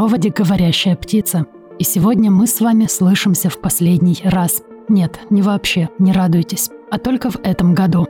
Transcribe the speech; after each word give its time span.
Проводе 0.00 0.30
говорящая 0.30 0.96
птица. 0.96 1.44
И 1.78 1.84
сегодня 1.84 2.30
мы 2.30 2.46
с 2.46 2.62
вами 2.62 2.86
слышимся 2.86 3.50
в 3.50 3.60
последний 3.60 4.16
раз. 4.24 4.62
Нет, 4.88 5.20
не 5.28 5.42
вообще, 5.42 5.90
не 5.98 6.12
радуйтесь, 6.12 6.70
а 6.90 6.96
только 6.96 7.30
в 7.30 7.36
этом 7.42 7.74
году. 7.74 8.06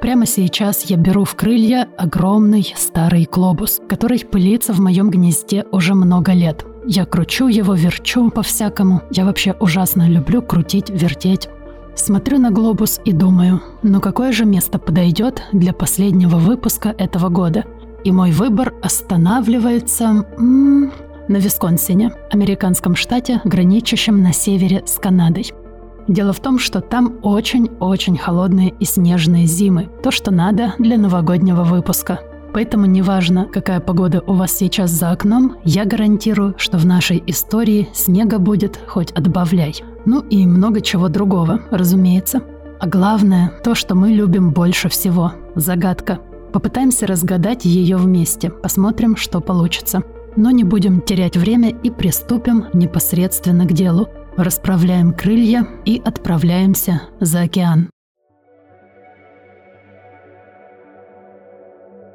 Прямо 0.00 0.24
сейчас 0.24 0.84
я 0.86 0.96
беру 0.96 1.24
в 1.24 1.34
крылья 1.34 1.86
огромный 1.98 2.72
старый 2.74 3.28
глобус, 3.30 3.78
который 3.90 4.20
пылится 4.20 4.72
в 4.72 4.80
моем 4.80 5.10
гнезде 5.10 5.66
уже 5.70 5.92
много 5.92 6.32
лет. 6.32 6.64
Я 6.86 7.04
кручу 7.04 7.48
его, 7.48 7.74
верчу 7.74 8.30
по-всякому. 8.30 9.02
Я 9.10 9.26
вообще 9.26 9.54
ужасно 9.60 10.08
люблю 10.08 10.40
крутить, 10.40 10.88
вертеть. 10.88 11.50
Смотрю 11.94 12.38
на 12.38 12.50
глобус 12.50 13.02
и 13.04 13.12
думаю, 13.12 13.60
ну 13.82 14.00
какое 14.00 14.32
же 14.32 14.46
место 14.46 14.78
подойдет 14.78 15.42
для 15.52 15.74
последнего 15.74 16.36
выпуска 16.36 16.94
этого 16.96 17.28
года– 17.28 17.66
и 18.04 18.12
мой 18.12 18.30
выбор 18.30 18.74
останавливается 18.82 20.24
м- 20.38 20.92
на 21.28 21.36
Висконсине, 21.36 22.12
американском 22.30 22.96
штате, 22.96 23.40
граничащем 23.44 24.22
на 24.22 24.32
севере 24.32 24.82
с 24.86 24.98
Канадой. 24.98 25.52
Дело 26.08 26.32
в 26.32 26.40
том, 26.40 26.58
что 26.58 26.80
там 26.80 27.18
очень-очень 27.22 28.16
холодные 28.16 28.70
и 28.70 28.84
снежные 28.84 29.46
зимы. 29.46 29.88
То, 30.02 30.10
что 30.10 30.30
надо 30.30 30.74
для 30.78 30.96
новогоднего 30.96 31.64
выпуска. 31.64 32.20
Поэтому 32.54 32.86
неважно, 32.86 33.44
какая 33.44 33.80
погода 33.80 34.22
у 34.26 34.32
вас 34.32 34.52
сейчас 34.52 34.90
за 34.90 35.10
окном, 35.10 35.56
я 35.64 35.84
гарантирую, 35.84 36.54
что 36.56 36.78
в 36.78 36.86
нашей 36.86 37.22
истории 37.26 37.88
снега 37.92 38.38
будет 38.38 38.80
хоть 38.86 39.12
отбавляй. 39.12 39.74
Ну 40.06 40.20
и 40.20 40.46
много 40.46 40.80
чего 40.80 41.08
другого, 41.08 41.60
разумеется. 41.70 42.42
А 42.80 42.86
главное, 42.86 43.52
то, 43.62 43.74
что 43.74 43.94
мы 43.94 44.10
любим 44.10 44.52
больше 44.52 44.88
всего– 44.88 45.32
загадка– 45.54 46.20
Попытаемся 46.52 47.06
разгадать 47.06 47.64
ее 47.64 47.96
вместе, 47.96 48.50
посмотрим, 48.50 49.16
что 49.16 49.40
получится. 49.40 50.02
Но 50.38 50.52
не 50.52 50.62
будем 50.62 51.00
терять 51.00 51.36
время 51.36 51.70
и 51.70 51.90
приступим 51.90 52.66
непосредственно 52.72 53.66
к 53.66 53.72
делу. 53.72 54.08
Расправляем 54.36 55.12
крылья 55.12 55.66
и 55.84 56.00
отправляемся 56.02 57.02
за 57.18 57.40
океан. 57.40 57.90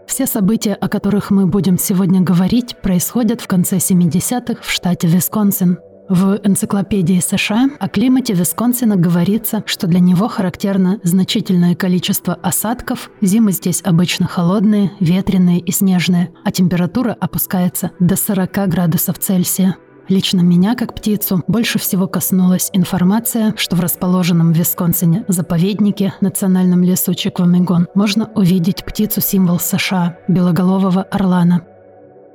Все 0.07 0.25
события, 0.25 0.73
о 0.73 0.87
которых 0.87 1.31
мы 1.31 1.47
будем 1.47 1.77
сегодня 1.77 2.21
говорить, 2.21 2.77
происходят 2.81 3.41
в 3.41 3.47
конце 3.47 3.75
70-х 3.75 4.61
в 4.61 4.71
штате 4.71 5.09
Висконсин– 5.09 5.79
в 6.09 6.39
энциклопедии 6.43 7.19
США 7.19 7.69
о 7.79 7.87
климате 7.87 8.33
Висконсина 8.33 8.95
говорится, 8.97 9.63
что 9.65 9.87
для 9.87 9.99
него 9.99 10.27
характерно 10.27 10.99
значительное 11.03 11.75
количество 11.75 12.33
осадков, 12.33 13.09
зимы 13.21 13.53
здесь 13.53 13.81
обычно 13.83 14.27
холодные, 14.27 14.91
ветреные 14.99 15.59
и 15.59 15.71
снежные, 15.71 16.31
а 16.43 16.51
температура 16.51 17.15
опускается 17.19 17.91
до 17.99 18.15
40 18.15 18.69
градусов 18.69 19.17
Цельсия. 19.19 19.77
Лично 20.09 20.41
меня, 20.41 20.75
как 20.75 20.93
птицу, 20.93 21.43
больше 21.47 21.79
всего 21.79 22.07
коснулась 22.07 22.69
информация, 22.73 23.53
что 23.55 23.77
в 23.77 23.79
расположенном 23.79 24.51
в 24.51 24.57
Висконсине 24.57 25.23
заповеднике 25.29 26.13
Национальном 26.19 26.83
лесу 26.83 27.13
Чиквамигон 27.13 27.87
можно 27.95 28.29
увидеть 28.35 28.83
птицу-символ 28.83 29.59
США– 29.59 30.17
белоголового 30.27 31.03
орлана– 31.03 31.61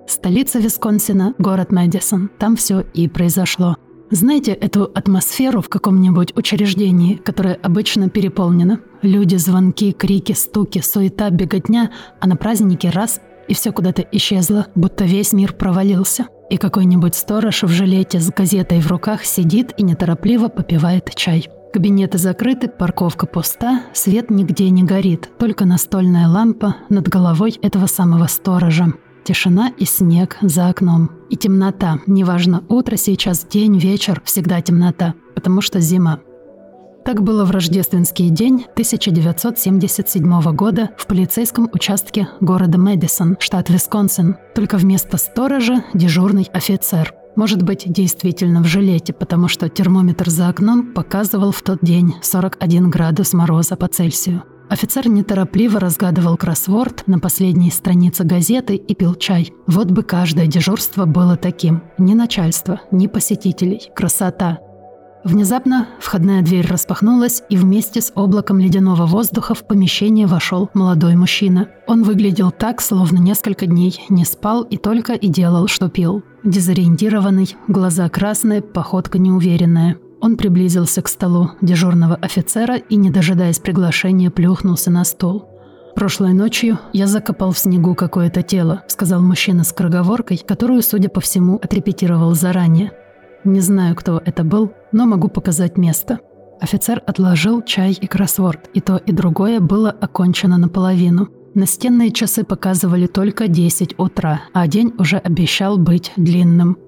Столица 0.09 0.59
Висконсина– 0.59 1.35
город 1.39 1.71
Мэдисон. 1.71 2.31
Там 2.39 2.57
все 2.57 2.81
и 2.95 3.09
произошло. 3.09 3.77
Знаете 4.11 4.53
эту 4.53 4.85
атмосферу 4.85 5.61
в 5.61 5.69
каком-нибудь 5.69 6.35
учреждении, 6.35 7.17
которое 7.17 7.57
обычно 7.63 8.09
переполнено? 8.09 8.81
Люди, 9.03 9.37
звонки, 9.37 9.93
крики, 9.93 10.33
стуки, 10.33 10.81
суета, 10.81 11.29
беготня, 11.29 11.93
а 12.21 12.27
на 12.27 12.37
празднике 12.37 12.89
раз– 12.91 13.21
и 13.49 13.55
все 13.55 13.73
куда-то 13.73 14.03
исчезло, 14.03 14.67
будто 14.75 15.05
весь 15.05 15.33
мир 15.33 15.55
провалился. 15.55 16.29
И 16.51 16.59
какой-нибудь 16.59 17.15
сторож 17.15 17.63
в 17.63 17.69
жилете 17.69 18.21
с 18.21 18.31
газетой 18.31 18.81
в 18.81 18.87
руках 18.89 19.25
сидит 19.25 19.73
и 19.79 19.83
неторопливо 19.83 20.49
попивает 20.49 21.15
чай. 21.15 21.49
Кабинеты 21.73 22.19
закрыты, 22.19 22.69
парковка 22.69 23.27
пуста, 23.27 23.83
свет 23.93 24.31
нигде 24.31 24.71
не 24.71 24.85
горит, 24.85 25.31
только 25.39 25.67
настольная 25.67 26.29
лампа 26.29 26.77
над 26.89 27.09
головой 27.09 27.59
этого 27.63 27.87
самого 27.87 28.27
сторожа. 28.27 28.93
Тишина 29.29 29.71
и 29.77 29.85
снег 29.85 30.39
за 30.41 30.71
окном. 30.71 31.11
И 31.29 31.37
темнота. 31.37 31.99
Неважно, 32.07 32.65
утро 32.71 32.97
сейчас, 32.97 33.45
день, 33.45 33.79
вечер, 33.79 34.23
всегда 34.25 34.63
темнота. 34.63 35.13
Потому 35.35 35.61
что 35.61 35.81
зима. 35.81 36.21
Так 37.05 37.23
было 37.23 37.45
в 37.45 37.51
рождественский 37.51 38.31
день 38.31 38.65
1977 38.73 40.43
года 40.55 40.93
в 40.97 41.07
полицейском 41.07 41.69
участке 41.75 42.29
города 42.41 42.79
Мэдисон, 42.79 43.37
штат 43.39 43.69
Висконсин. 43.69 44.37
Только 44.55 44.79
вместо 44.79 45.19
сторожа 45.19 45.85
дежурный 45.93 46.49
офицер. 46.55 47.13
Может 47.37 47.63
быть, 47.63 47.83
действительно 47.85 48.63
в 48.63 48.67
жилете, 48.67 49.13
потому 49.13 49.49
что 49.49 49.69
термометр 49.69 50.31
за 50.31 50.49
окном 50.49 50.95
показывал 50.95 51.53
в 51.53 51.61
тот 51.61 51.81
день 51.83 52.15
41 52.23 52.89
градус 52.89 53.35
мороза 53.35 53.77
по 53.77 53.89
Цельсию. 53.89 54.45
Офицер 54.69 55.09
неторопливо 55.09 55.81
разгадывал 55.81 56.37
кроссворд 56.37 57.07
на 57.07 57.19
последней 57.19 57.71
странице 57.71 58.25
газеты 58.25 58.77
и 58.77 58.95
пил 58.95 59.15
чай. 59.15 59.53
Вот 59.67 59.91
бы 59.91 60.03
каждое 60.03 60.47
дежурство 60.47 61.07
было 61.07 61.37
таким. 61.37 61.83
Ни 61.97 62.15
начальства, 62.15 62.81
ни 62.91 63.07
посетителей. 63.07 63.91
Красота. 63.95 64.59
Внезапно 65.25 65.89
входная 65.99 66.43
дверь 66.43 66.67
распахнулась, 66.67 67.43
и 67.49 67.57
вместе 67.57 68.01
с 68.01 68.13
облаком 68.15 68.61
ледяного 68.61 69.05
воздуха 69.07 69.55
в 69.55 69.67
помещение 69.67 70.27
вошел 70.27 70.71
молодой 70.75 71.17
мужчина. 71.17 71.69
Он 71.87 72.03
выглядел 72.03 72.51
так, 72.51 72.81
словно 72.81 73.19
несколько 73.19 73.67
дней 73.67 74.01
не 74.09 74.25
спал 74.25 74.63
и 74.63 74.77
только 74.77 75.15
и 75.15 75.29
делал, 75.29 75.67
что 75.67 75.89
пил. 75.89 76.23
Дезориентированный, 76.45 77.57
глаза 77.67 78.09
красные, 78.09 78.63
походка 78.63 79.19
неуверенная. 79.19 79.97
Он 80.21 80.37
приблизился 80.37 81.01
к 81.03 81.09
столу 81.09 81.51
дежурного 81.61 82.17
офицера 82.17 82.77
и, 82.77 82.97
не 82.97 83.11
дожидаясь 83.11 83.61
приглашения, 83.61 84.31
плюхнулся 84.31 84.91
на 84.91 85.05
стол. 85.05 85.49
«Прошлой 85.95 86.33
ночью 86.33 86.79
я 86.93 87.07
закопал 87.07 87.53
в 87.53 87.59
снегу 87.59 87.95
какое-то 87.95 88.43
тело»,— 88.43 88.83
сказал 88.89 89.21
мужчина 89.21 89.65
с 89.65 89.73
кроговоркой, 89.73 90.39
которую, 90.39 90.83
судя 90.83 91.09
по 91.09 91.21
всему, 91.21 91.57
отрепетировал 91.57 92.35
заранее. 92.35 92.93
«Не 93.45 93.61
знаю, 93.61 93.97
кто 93.97 94.21
это 94.25 94.45
был, 94.45 94.73
но 94.93 95.07
могу 95.07 95.29
показать 95.29 95.77
место». 95.77 96.21
Офицер 96.61 97.03
отложил 97.07 97.63
чай 97.63 97.93
и 97.93 98.07
кроссворд, 98.07 98.69
и 98.75 98.81
то, 98.81 98.97
и 98.97 99.13
другое 99.13 99.61
было 99.61 99.91
окончено 99.91 100.59
наполовину. 100.59 101.29
Настенные 101.55 102.13
часы 102.13 102.45
показывали 102.45 103.07
только 103.07 103.49
10 103.49 103.99
утра, 103.99 104.43
а 104.53 104.67
день 104.67 104.93
уже 104.99 105.19
обещал 105.19 105.79
быть 105.79 106.13
длинным. 106.17 106.79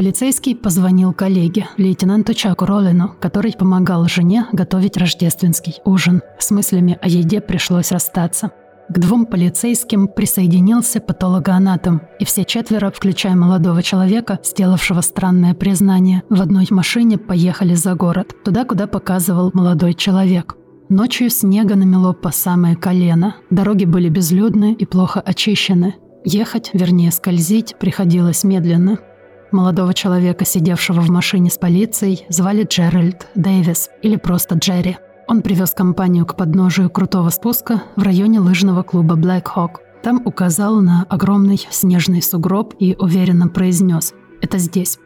Полицейский 0.00 0.56
позвонил 0.56 1.12
коллеге, 1.12 1.68
лейтенанту 1.76 2.32
Чаку 2.32 2.64
Роллину, 2.64 3.16
который 3.20 3.52
помогал 3.52 4.06
жене 4.08 4.46
готовить 4.50 4.96
рождественский 4.96 5.74
ужин. 5.84 6.22
С 6.38 6.50
мыслями 6.50 6.98
о 7.02 7.06
еде 7.06 7.42
пришлось 7.42 7.92
расстаться. 7.92 8.50
К 8.88 8.98
двум 8.98 9.26
полицейским 9.26 10.08
присоединился 10.08 11.02
патологоанатом, 11.02 12.00
и 12.18 12.24
все 12.24 12.46
четверо, 12.46 12.90
включая 12.90 13.36
молодого 13.36 13.82
человека, 13.82 14.38
сделавшего 14.42 15.02
странное 15.02 15.52
признание, 15.52 16.22
в 16.30 16.40
одной 16.40 16.66
машине 16.70 17.18
поехали 17.18 17.74
за 17.74 17.94
город, 17.94 18.34
туда, 18.42 18.64
куда 18.64 18.86
показывал 18.86 19.50
молодой 19.52 19.92
человек. 19.92 20.56
Ночью 20.88 21.28
снега 21.28 21.76
намело 21.76 22.14
по 22.14 22.30
самое 22.30 22.74
колено, 22.74 23.36
дороги 23.50 23.84
были 23.84 24.08
безлюдны 24.08 24.72
и 24.72 24.86
плохо 24.86 25.20
очищены. 25.20 25.96
Ехать, 26.24 26.70
вернее 26.72 27.10
скользить, 27.12 27.76
приходилось 27.78 28.44
медленно– 28.44 28.98
Молодого 29.52 29.94
человека, 29.94 30.44
сидевшего 30.44 31.00
в 31.00 31.10
машине 31.10 31.50
с 31.50 31.58
полицией, 31.58 32.24
звали 32.28 32.64
Джеральд 32.64 33.26
Дэвис 33.34 33.90
или 34.02 34.16
просто 34.16 34.54
Джерри. 34.54 34.96
Он 35.26 35.42
привез 35.42 35.72
компанию 35.72 36.24
к 36.24 36.36
подножию 36.36 36.88
крутого 36.88 37.30
спуска 37.30 37.82
в 37.96 38.02
районе 38.02 38.40
лыжного 38.40 38.82
клуба 38.82 39.16
Black 39.16 39.46
Hawk. 39.54 39.76
Там 40.02 40.22
указал 40.24 40.80
на 40.80 41.04
огромный 41.08 41.60
снежный 41.70 42.22
сугроб 42.22 42.74
и 42.78 42.96
уверенно 42.98 43.48
произнес 43.48 44.14
«Это 44.40 44.58
здесь». 44.58 44.98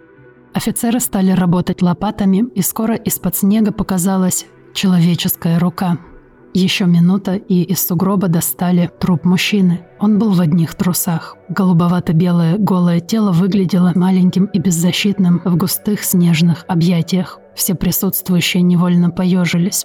Офицеры 0.53 1.01
стали 1.01 1.33
работать 1.33 1.83
лопатами, 1.83 2.45
и 2.55 2.63
скоро 2.63 2.95
из-под 2.95 3.35
снега 3.35 3.73
показалась 3.73 4.47
человеческая 4.73 5.59
рука. 5.59 5.99
Еще 6.57 6.87
минута, 6.87 7.35
и 7.35 7.63
из 7.63 7.85
сугроба 7.85 8.29
достали 8.29 8.89
труп 9.01 9.25
мужчины. 9.25 9.81
Он 9.99 10.21
был 10.21 10.31
в 10.31 10.41
одних 10.41 10.77
трусах. 10.77 11.37
Голубовато-белое 11.49 12.59
голое 12.59 13.01
тело 13.01 13.33
выглядело 13.33 13.91
маленьким 13.97 14.45
и 14.45 14.61
беззащитным 14.61 15.43
в 15.45 15.57
густых 15.57 16.05
снежных 16.05 16.65
объятиях. 16.69 17.41
Все 17.57 17.75
присутствующие 17.75 18.63
невольно 18.63 19.11
поежились. 19.11 19.85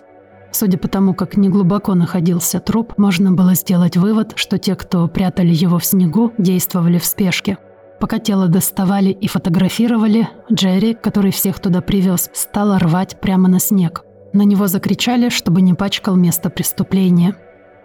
Судя 0.51 0.77
по 0.77 0.87
тому, 0.87 1.15
как 1.15 1.37
неглубоко 1.37 1.95
находился 1.95 2.59
труп, 2.59 2.93
можно 2.97 3.31
было 3.31 3.55
сделать 3.55 3.97
вывод, 3.97 4.33
что 4.35 4.59
те, 4.59 4.75
кто 4.75 5.07
прятали 5.07 5.53
его 5.53 5.79
в 5.79 5.85
снегу, 5.85 6.33
действовали 6.37 6.99
в 6.99 7.05
спешке. 7.05 7.57
Пока 7.99 8.19
тело 8.19 8.47
доставали 8.47 9.09
и 9.09 9.27
фотографировали, 9.27 10.29
Джерри, 10.51 10.93
который 10.93 11.31
всех 11.31 11.59
туда 11.59 11.81
привез, 11.81 12.29
стал 12.33 12.77
рвать 12.77 13.19
прямо 13.19 13.49
на 13.49 13.59
снег. 13.59 14.03
На 14.33 14.43
него 14.43 14.67
закричали, 14.67 15.29
чтобы 15.29 15.61
не 15.61 15.73
пачкал 15.73 16.15
место 16.15 16.49
преступления. 16.49 17.35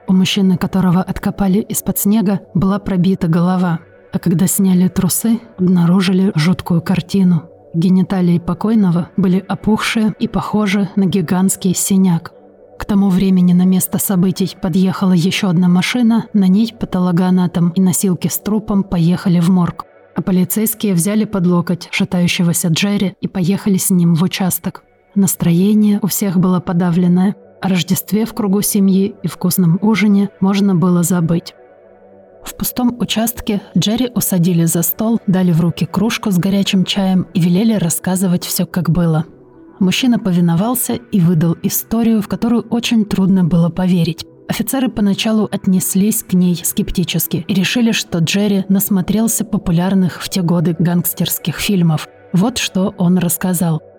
У 0.07 0.13
мужчины, 0.13 0.59
которого 0.59 1.03
откопали 1.03 1.61
из-под 1.61 1.99
снега, 1.99 2.41
была 2.53 2.79
пробита 2.79 3.29
голова. 3.29 3.81
А 4.13 4.19
когда 4.19 4.47
сняли 4.47 4.89
трусы, 4.89 5.41
обнаружили 5.59 6.33
жуткую 6.35 6.83
картину. 6.83 7.45
Гениталии 7.73 8.39
покойного 8.39 9.11
были 9.17 9.45
опухшие 9.49 10.15
и 10.21 10.29
похожи 10.29 10.89
на 10.95 11.07
гигантский 11.07 11.75
синяк. 11.75 12.33
К 12.79 12.85
тому 12.85 13.09
времени 13.09 13.53
на 13.53 13.65
место 13.65 13.99
событий 13.99 14.55
подъехала 14.61 15.13
еще 15.13 15.49
одна 15.49 15.69
машина, 15.69 16.27
на 16.33 16.47
ней 16.47 16.73
патологоанатом 16.79 17.71
и 17.71 17.81
носилки 17.81 18.29
с 18.29 18.39
трупом 18.39 18.85
поехали 18.85 19.41
в 19.41 19.49
морг. 19.49 19.87
А 20.15 20.23
полицейские 20.23 20.95
взяли 20.95 21.25
под 21.25 21.47
локоть 21.47 21.89
шатающегося 21.91 22.69
Джерри 22.69 23.17
и 23.21 23.27
поехали 23.27 23.79
с 23.79 23.91
ним 23.91 24.15
в 24.15 24.23
участок. 24.23 24.85
Настроение 25.15 26.01
у 26.03 26.09
всех 26.09 26.39
было 26.39 26.59
подавленное. 26.59 27.37
О 27.61 27.69
Рождестве 27.69 28.27
в 28.27 28.35
кругу 28.35 28.63
семьи 28.63 29.15
и 29.23 29.29
вкусном 29.29 29.79
ужине 29.81 30.31
можно 30.41 30.75
было 30.75 31.05
забыть. 31.05 31.55
В 32.45 32.55
пустом 32.57 32.97
участке 32.99 33.63
Джерри 33.79 34.11
усадили 34.15 34.65
за 34.65 34.83
стол, 34.83 35.21
дали 35.27 35.53
в 35.53 35.61
руки 35.61 35.87
кружку 35.87 36.31
с 36.31 36.39
горячим 36.39 36.85
чаем 36.85 37.27
и 37.33 37.41
велели 37.41 37.75
рассказывать 37.75 38.45
все, 38.45 38.67
как 38.67 38.91
было. 38.91 39.25
Мужчина 39.79 40.19
повиновался 40.19 40.95
и 40.95 41.21
выдал 41.21 41.57
историю, 41.63 42.21
в 42.21 42.29
которую 42.29 42.63
очень 42.63 43.05
трудно 43.05 43.45
было 43.45 43.71
поверить. 43.71 44.27
Офицеры 44.49 44.89
поначалу 44.91 45.49
отнеслись 45.51 46.23
к 46.23 46.35
ней 46.35 46.61
скептически 46.63 47.45
и 47.49 47.55
решили, 47.55 47.93
что 47.93 48.19
Джерри 48.19 48.65
насмотрелся 48.69 49.45
популярных 49.45 50.21
в 50.21 50.29
те 50.29 50.43
годы 50.43 50.77
гангстерских 50.79 51.57
фильмов. 51.57 52.09
Вот 52.33 52.59
что 52.59 52.95
он 52.99 53.19
рассказал– 53.19 53.81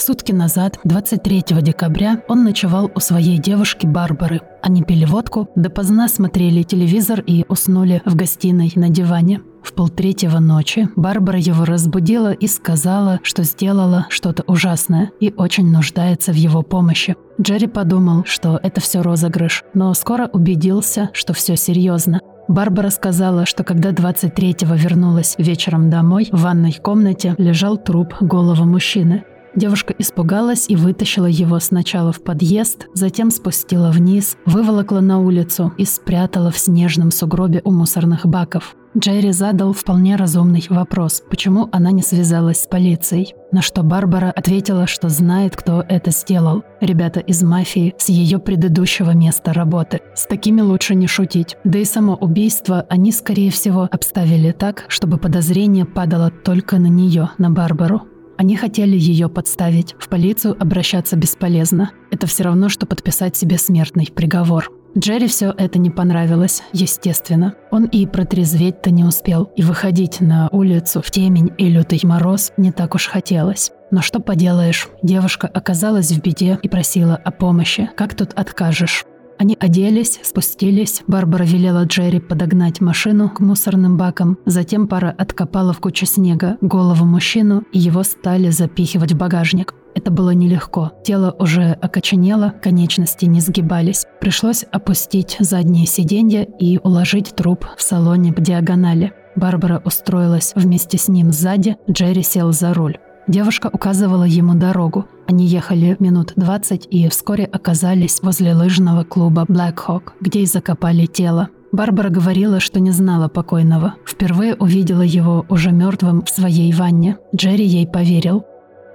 Сутки 0.00 0.32
назад, 0.32 0.78
23 0.84 1.44
декабря, 1.60 2.22
он 2.26 2.42
ночевал 2.42 2.90
у 2.94 3.00
своей 3.00 3.36
девушки 3.36 3.84
Барбары. 3.84 4.40
Они 4.62 4.82
пили 4.82 5.04
водку, 5.04 5.50
допоздна 5.56 6.08
смотрели 6.08 6.62
телевизор 6.62 7.20
и 7.20 7.44
уснули 7.50 8.00
в 8.06 8.14
гостиной 8.14 8.72
на 8.76 8.88
диване. 8.88 9.42
В 9.62 9.74
полтретьего 9.74 10.38
ночи 10.38 10.88
Барбара 10.96 11.38
его 11.38 11.66
разбудила 11.66 12.32
и 12.32 12.46
сказала, 12.46 13.20
что 13.22 13.42
сделала 13.42 14.06
что-то 14.08 14.42
ужасное 14.46 15.10
и 15.20 15.34
очень 15.36 15.70
нуждается 15.70 16.32
в 16.32 16.36
его 16.36 16.62
помощи. 16.62 17.14
Джерри 17.38 17.66
подумал, 17.66 18.24
что 18.24 18.58
это 18.62 18.80
все 18.80 19.02
розыгрыш, 19.02 19.64
но 19.74 19.92
скоро 19.92 20.30
убедился, 20.32 21.10
что 21.12 21.34
все 21.34 21.56
серьезно. 21.56 22.22
Барбара 22.48 22.88
сказала, 22.88 23.44
что 23.44 23.64
когда 23.64 23.90
23-го 23.90 24.74
вернулась 24.76 25.34
вечером 25.36 25.90
домой, 25.90 26.30
в 26.32 26.40
ванной 26.40 26.72
комнате 26.72 27.34
лежал 27.36 27.76
труп 27.76 28.14
голого 28.22 28.64
мужчины. 28.64 29.24
Девушка 29.56 29.94
испугалась 29.98 30.66
и 30.68 30.76
вытащила 30.76 31.26
его 31.26 31.58
сначала 31.58 32.12
в 32.12 32.22
подъезд, 32.22 32.86
затем 32.94 33.30
спустила 33.30 33.90
вниз, 33.90 34.36
выволокла 34.46 35.00
на 35.00 35.18
улицу 35.18 35.72
и 35.76 35.84
спрятала 35.84 36.50
в 36.50 36.58
снежном 36.58 37.10
сугробе 37.10 37.60
у 37.64 37.72
мусорных 37.72 38.26
баков. 38.26 38.76
Джерри 38.98 39.30
задал 39.30 39.72
вполне 39.72 40.16
разумный 40.16 40.66
вопрос, 40.68 41.22
почему 41.30 41.68
она 41.70 41.92
не 41.92 42.02
связалась 42.02 42.62
с 42.62 42.66
полицией. 42.66 43.34
На 43.52 43.62
что 43.62 43.84
Барбара 43.84 44.32
ответила, 44.32 44.88
что 44.88 45.08
знает, 45.08 45.56
кто 45.56 45.84
это 45.88 46.10
сделал. 46.10 46.64
Ребята 46.80 47.20
из 47.20 47.42
мафии 47.42 47.94
с 47.98 48.08
ее 48.08 48.40
предыдущего 48.40 49.12
места 49.12 49.52
работы. 49.52 50.00
С 50.16 50.26
такими 50.26 50.60
лучше 50.60 50.96
не 50.96 51.06
шутить. 51.06 51.56
Да 51.62 51.78
и 51.78 51.84
само 51.84 52.16
убийство 52.16 52.84
они, 52.88 53.12
скорее 53.12 53.52
всего, 53.52 53.88
обставили 53.90 54.50
так, 54.50 54.86
чтобы 54.88 55.18
подозрение 55.18 55.84
падало 55.84 56.30
только 56.30 56.78
на 56.78 56.88
нее, 56.88 57.30
на 57.38 57.50
Барбару. 57.50 58.09
Они 58.40 58.56
хотели 58.56 58.96
ее 58.96 59.28
подставить. 59.28 59.94
В 59.98 60.08
полицию 60.08 60.56
обращаться 60.58 61.14
бесполезно. 61.14 61.90
Это 62.10 62.26
все 62.26 62.44
равно, 62.44 62.70
что 62.70 62.86
подписать 62.86 63.36
себе 63.36 63.58
смертный 63.58 64.08
приговор. 64.10 64.70
Джерри 64.96 65.26
все 65.26 65.54
это 65.58 65.78
не 65.78 65.90
понравилось, 65.90 66.62
естественно. 66.72 67.54
Он 67.70 67.84
и 67.84 68.06
протрезветь-то 68.06 68.90
не 68.90 69.04
успел, 69.04 69.50
и 69.56 69.62
выходить 69.62 70.22
на 70.22 70.48
улицу 70.52 71.02
в 71.02 71.10
темень 71.10 71.52
и 71.58 71.68
лютый 71.68 72.00
мороз 72.02 72.52
не 72.56 72.72
так 72.72 72.94
уж 72.94 73.08
хотелось. 73.08 73.72
Но 73.90 74.00
что 74.00 74.20
поделаешь, 74.20 74.88
девушка 75.02 75.46
оказалась 75.46 76.10
в 76.10 76.22
беде 76.22 76.58
и 76.62 76.68
просила 76.70 77.16
о 77.16 77.30
помощи. 77.32 77.90
Как 77.94 78.14
тут 78.14 78.32
откажешь? 78.32 79.04
Они 79.40 79.56
оделись, 79.58 80.20
спустились. 80.22 81.02
Барбара 81.06 81.44
велела 81.44 81.84
Джерри 81.84 82.20
подогнать 82.20 82.82
машину 82.82 83.30
к 83.30 83.40
мусорным 83.40 83.96
бакам. 83.96 84.36
Затем 84.44 84.86
пара 84.86 85.14
откопала 85.16 85.72
в 85.72 85.80
куче 85.80 86.04
снега 86.04 86.58
голову 86.60 87.06
мужчину, 87.06 87.62
и 87.72 87.78
его 87.78 88.02
стали 88.02 88.50
запихивать 88.50 89.12
в 89.12 89.16
багажник. 89.16 89.74
Это 89.94 90.10
было 90.10 90.32
нелегко. 90.32 90.92
Тело 91.06 91.34
уже 91.38 91.70
окоченело, 91.72 92.52
конечности 92.62 93.24
не 93.24 93.40
сгибались. 93.40 94.04
Пришлось 94.20 94.66
опустить 94.70 95.38
задние 95.40 95.86
сиденья 95.86 96.42
и 96.42 96.76
уложить 96.76 97.34
труп 97.34 97.64
в 97.78 97.82
салоне 97.82 98.34
по 98.34 98.42
диагонали. 98.42 99.14
Барбара 99.36 99.80
устроилась 99.82 100.52
вместе 100.54 100.98
с 100.98 101.08
ним 101.08 101.32
сзади, 101.32 101.78
Джерри 101.88 102.22
сел 102.22 102.52
за 102.52 102.74
руль. 102.74 102.98
Девушка 103.30 103.70
указывала 103.72 104.24
ему 104.24 104.56
дорогу. 104.56 105.06
Они 105.28 105.46
ехали 105.46 105.94
минут 106.00 106.32
20 106.34 106.88
и 106.90 107.08
вскоре 107.08 107.44
оказались 107.44 108.18
возле 108.22 108.54
лыжного 108.54 109.04
клуба 109.04 109.44
Black 109.48 109.76
Hawk, 109.86 110.14
где 110.20 110.40
и 110.40 110.46
закопали 110.46 111.06
тело. 111.06 111.48
Барбара 111.70 112.08
говорила, 112.08 112.58
что 112.58 112.80
не 112.80 112.90
знала 112.90 113.28
покойного. 113.28 113.94
Впервые 114.04 114.56
увидела 114.56 115.02
его 115.02 115.46
уже 115.48 115.70
мертвым 115.70 116.24
в 116.24 116.28
своей 116.28 116.72
ванне. 116.72 117.18
Джерри 117.32 117.64
ей 117.64 117.86
поверил. 117.86 118.44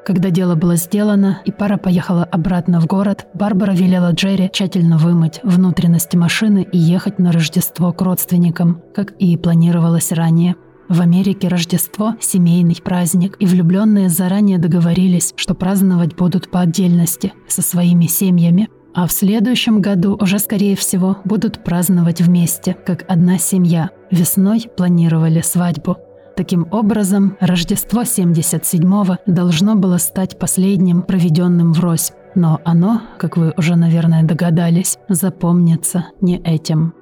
Когда 0.06 0.32
дело 0.32 0.56
было 0.56 0.76
сделано 0.76 1.40
и 1.46 1.54
пара 1.54 1.78
поехала 1.78 2.26
обратно 2.26 2.82
в 2.82 2.88
город, 2.88 3.28
Барбара 3.34 3.72
велела 3.72 4.12
Джерри 4.12 4.50
тщательно 4.52 4.98
вымыть 4.98 5.40
внутренности 5.44 6.18
машины 6.18 6.68
и 6.70 6.78
ехать 6.78 7.20
на 7.20 7.32
Рождество 7.32 7.94
к 7.94 8.02
родственникам, 8.02 8.82
как 8.94 9.12
и 9.12 9.38
планировалось 9.38 10.12
ранее. 10.12 10.58
В 10.88 11.02
Америке 11.02 11.48
Рождество– 11.48 12.16
семейный 12.20 12.80
праздник, 12.84 13.38
и 13.40 13.48
влюбленные 13.48 14.08
заранее 14.08 14.60
договорились, 14.60 15.34
что 15.36 15.56
праздновать 15.56 16.16
будут 16.16 16.52
по 16.52 16.60
отдельности, 16.60 17.34
со 17.48 17.64
своими 17.64 18.06
семьями. 18.06 18.70
А 18.94 19.08
в 19.08 19.12
следующем 19.12 19.82
году 19.82 20.16
уже, 20.22 20.38
скорее 20.38 20.76
всего, 20.76 21.18
будут 21.26 21.64
праздновать 21.64 22.22
вместе, 22.22 22.78
как 22.86 23.04
одна 23.08 23.40
семья. 23.40 23.90
Весной 24.12 24.70
планировали 24.78 25.42
свадьбу. 25.42 25.98
Таким 26.38 26.68
образом, 26.70 27.36
Рождество 27.40 28.04
77-го 28.04 29.18
должно 29.26 29.76
было 29.76 29.98
стать 29.98 30.38
последним, 30.38 31.02
проведенным 31.02 31.74
врозь. 31.74 32.12
Но 32.36 32.62
оно, 32.64 33.02
как 33.18 33.38
вы 33.38 33.54
уже, 33.58 33.76
наверное, 33.76 34.24
догадались, 34.24 34.98
запомнится 35.10 36.08
не 36.22 36.38
этим. 36.38 36.94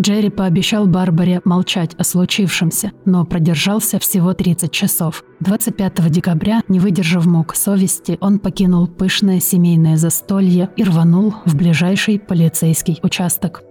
Джерри 0.00 0.30
пообещал 0.30 0.86
Барбаре 0.86 1.40
молчать 1.44 1.94
о 1.98 2.04
случившемся, 2.04 2.92
но 3.04 3.26
продержался 3.26 3.98
всего 3.98 4.32
30 4.32 4.70
часов. 4.70 5.22
25 5.40 6.10
декабря, 6.10 6.62
не 6.68 6.80
выдержав 6.80 7.26
мук 7.26 7.54
совести, 7.54 8.16
он 8.20 8.38
покинул 8.38 8.86
пышное 8.86 9.38
семейное 9.38 9.96
застолье 9.96 10.70
и 10.76 10.84
рванул 10.84 11.34
в 11.44 11.56
ближайший 11.56 12.18
полицейский 12.18 13.00
участок. 13.02 13.62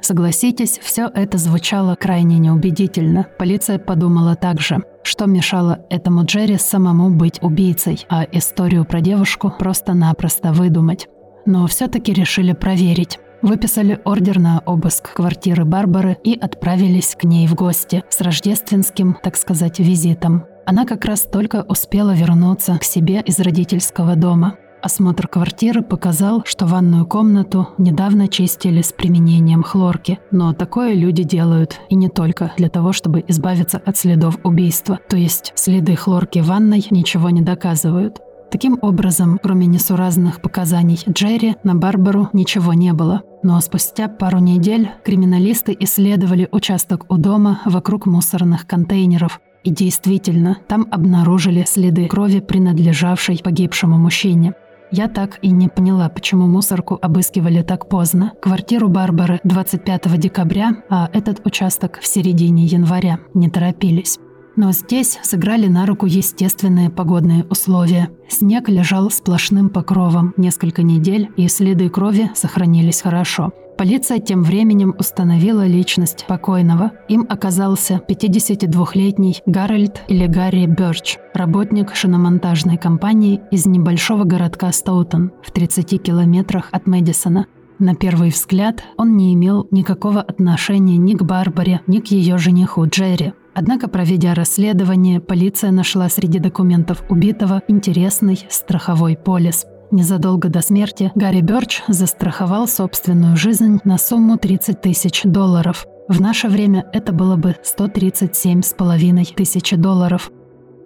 Согласитесь, 0.00 0.78
все 0.82 1.10
это 1.12 1.36
звучало 1.36 1.94
крайне 1.94 2.38
неубедительно. 2.38 3.26
Полиция 3.38 3.78
подумала 3.78 4.34
так 4.34 4.60
же. 4.60 4.82
Что 5.02 5.26
мешало 5.26 5.80
этому 5.90 6.24
Джерри 6.24 6.58
самому 6.58 7.10
быть 7.10 7.42
убийцей, 7.42 8.06
а 8.08 8.24
историю 8.30 8.84
про 8.84 9.00
девушку 9.00 9.52
просто-напросто 9.56 10.52
выдумать. 10.52 11.08
Но 11.44 11.66
все-таки 11.66 12.12
решили 12.12 12.52
проверить. 12.52 13.18
Выписали 13.42 14.00
ордер 14.04 14.38
на 14.38 14.62
обыск 14.66 15.12
квартиры 15.14 15.64
Барбары 15.64 16.16
и 16.24 16.38
отправились 16.38 17.14
к 17.14 17.24
ней 17.24 17.46
в 17.46 17.54
гости 17.54 18.02
с 18.08 18.20
рождественским, 18.20 19.16
так 19.22 19.36
сказать, 19.36 19.78
визитом. 19.78 20.44
Она 20.64 20.84
как 20.84 21.04
раз 21.04 21.22
только 21.22 21.64
успела 21.68 22.12
вернуться 22.12 22.76
к 22.78 22.84
себе 22.84 23.22
из 23.24 23.38
родительского 23.38 24.16
дома. 24.16 24.56
Осмотр 24.82 25.26
квартиры 25.26 25.82
показал, 25.82 26.42
что 26.44 26.66
ванную 26.66 27.06
комнату 27.06 27.70
недавно 27.78 28.28
чистили 28.28 28.82
с 28.82 28.92
применением 28.92 29.62
хлорки. 29.62 30.18
Но 30.30 30.52
такое 30.52 30.94
люди 30.94 31.22
делают 31.22 31.80
и 31.88 31.96
не 31.96 32.08
только 32.08 32.52
для 32.56 32.68
того, 32.68 32.92
чтобы 32.92 33.24
избавиться 33.26 33.78
от 33.84 33.96
следов 33.96 34.38
убийства. 34.44 35.00
То 35.08 35.16
есть 35.16 35.52
следы 35.56 35.96
хлорки 35.96 36.40
в 36.40 36.46
ванной 36.46 36.86
ничего 36.90 37.30
не 37.30 37.40
доказывают. 37.42 38.20
Таким 38.50 38.78
образом, 38.80 39.38
кроме 39.42 39.66
несуразных 39.66 40.40
показаний 40.40 40.98
Джерри, 41.08 41.56
на 41.64 41.74
Барбару 41.74 42.28
ничего 42.32 42.74
не 42.74 42.92
было. 42.92 43.22
Но 43.42 43.60
спустя 43.60 44.08
пару 44.08 44.38
недель 44.38 44.90
криминалисты 45.04 45.76
исследовали 45.78 46.48
участок 46.52 47.06
у 47.12 47.16
дома 47.16 47.60
вокруг 47.64 48.06
мусорных 48.06 48.66
контейнеров. 48.66 49.40
И 49.64 49.70
действительно, 49.70 50.58
там 50.68 50.86
обнаружили 50.90 51.64
следы 51.66 52.06
крови, 52.06 52.40
принадлежавшей 52.40 53.40
погибшему 53.42 53.98
мужчине. 53.98 54.54
Я 54.92 55.08
так 55.08 55.38
и 55.42 55.50
не 55.50 55.68
поняла, 55.68 56.08
почему 56.08 56.46
мусорку 56.46 56.96
обыскивали 57.02 57.62
так 57.62 57.88
поздно. 57.88 58.32
Квартиру 58.40 58.88
Барбары 58.88 59.40
25 59.42 60.18
декабря, 60.18 60.76
а 60.88 61.10
этот 61.12 61.44
участок 61.44 61.98
в 62.00 62.06
середине 62.06 62.64
января. 62.64 63.18
Не 63.34 63.50
торопились. 63.50 64.20
Но 64.56 64.72
здесь 64.72 65.18
сыграли 65.22 65.66
на 65.66 65.84
руку 65.84 66.06
естественные 66.06 66.90
погодные 66.90 67.44
условия. 67.44 68.08
Снег 68.28 68.68
лежал 68.68 69.10
сплошным 69.10 69.68
покровом 69.68 70.32
несколько 70.38 70.82
недель, 70.82 71.28
и 71.36 71.46
следы 71.48 71.90
крови 71.90 72.30
сохранились 72.34 73.02
хорошо. 73.02 73.52
Полиция 73.76 74.20
тем 74.20 74.42
временем 74.42 74.94
установила 74.98 75.66
личность 75.66 76.24
покойного. 76.26 76.92
Им 77.08 77.26
оказался 77.28 78.00
52-летний 78.08 79.42
Гарольд 79.44 80.00
или 80.08 80.26
Гарри 80.26 80.64
Бёрч, 80.64 81.18
работник 81.34 81.94
шиномонтажной 81.94 82.78
компании 82.78 83.42
из 83.50 83.66
небольшого 83.66 84.24
городка 84.24 84.72
Стоутон 84.72 85.32
в 85.42 85.50
30 85.52 86.02
километрах 86.02 86.70
от 86.72 86.86
Мэдисона. 86.86 87.46
На 87.78 87.94
первый 87.94 88.30
взгляд 88.30 88.82
он 88.96 89.18
не 89.18 89.34
имел 89.34 89.68
никакого 89.70 90.22
отношения 90.22 90.96
ни 90.96 91.12
к 91.12 91.22
Барбаре, 91.22 91.82
ни 91.86 92.00
к 92.00 92.06
ее 92.06 92.38
жениху 92.38 92.86
Джерри. 92.86 93.34
Однако, 93.58 93.88
проведя 93.88 94.34
расследование, 94.34 95.18
полиция 95.18 95.70
нашла 95.70 96.10
среди 96.10 96.38
документов 96.38 97.02
убитого 97.08 97.62
интересный 97.68 98.46
страховой 98.50 99.16
полис. 99.16 99.64
Незадолго 99.90 100.50
до 100.50 100.60
смерти 100.60 101.10
Гарри 101.14 101.40
Бёрч 101.40 101.82
застраховал 101.88 102.68
собственную 102.68 103.34
жизнь 103.38 103.80
на 103.82 103.96
сумму 103.96 104.36
30 104.36 104.82
тысяч 104.82 105.22
долларов. 105.24 105.86
В 106.06 106.20
наше 106.20 106.48
время 106.48 106.84
это 106.92 107.14
было 107.14 107.36
бы 107.36 107.56
137,5 107.64 109.34
тысяч 109.34 109.70
долларов. 109.70 110.30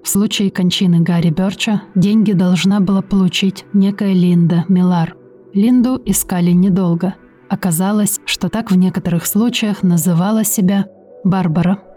В 0.05 0.09
случае 0.09 0.53
кончины 0.53 1.01
Гарри 1.01 1.31
Бёрча 1.31 1.83
деньги 1.97 2.35
должна 2.35 2.79
была 2.79 3.03
получить 3.03 3.65
некая 3.73 4.13
Линда 4.13 4.65
Милар. 4.69 5.17
Линду 5.55 6.01
искали 6.07 6.53
недолго. 6.53 7.17
Оказалось, 7.49 8.21
что 8.27 8.49
так 8.49 8.71
в 8.71 8.77
некоторых 8.77 9.27
случаях 9.27 9.83
называла 9.83 10.45
себя 10.45 10.87
Барбара. 11.25 11.90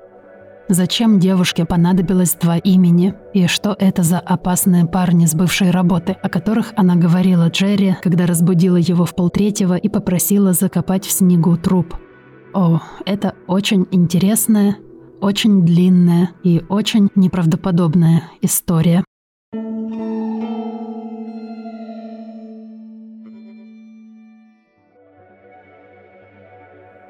Зачем 0.70 1.20
девушке 1.20 1.66
понадобилось 1.66 2.36
два 2.40 2.58
имени? 2.58 3.14
И 3.34 3.48
что 3.48 3.76
это 3.78 4.02
за 4.02 4.20
опасные 4.20 4.86
парни 4.86 5.26
с 5.26 5.36
бывшей 5.36 5.72
работы, 5.72 6.14
о 6.14 6.30
которых 6.30 6.72
она 6.78 6.96
говорила 6.96 7.50
Джерри, 7.50 7.98
когда 8.02 8.26
разбудила 8.26 8.78
его 8.78 9.06
в 9.06 9.14
полтретьего 9.14 9.76
и 9.76 9.90
попросила 9.90 10.54
закопать 10.54 11.06
в 11.06 11.12
снегу 11.12 11.58
труп? 11.58 11.96
О, 12.54 12.80
это 13.06 13.36
очень 13.48 13.88
интересная, 13.92 14.78
очень 15.20 15.66
длинная 15.66 16.30
и 16.44 16.64
очень 16.70 17.10
неправдоподобная 17.16 18.24
история. 18.42 19.04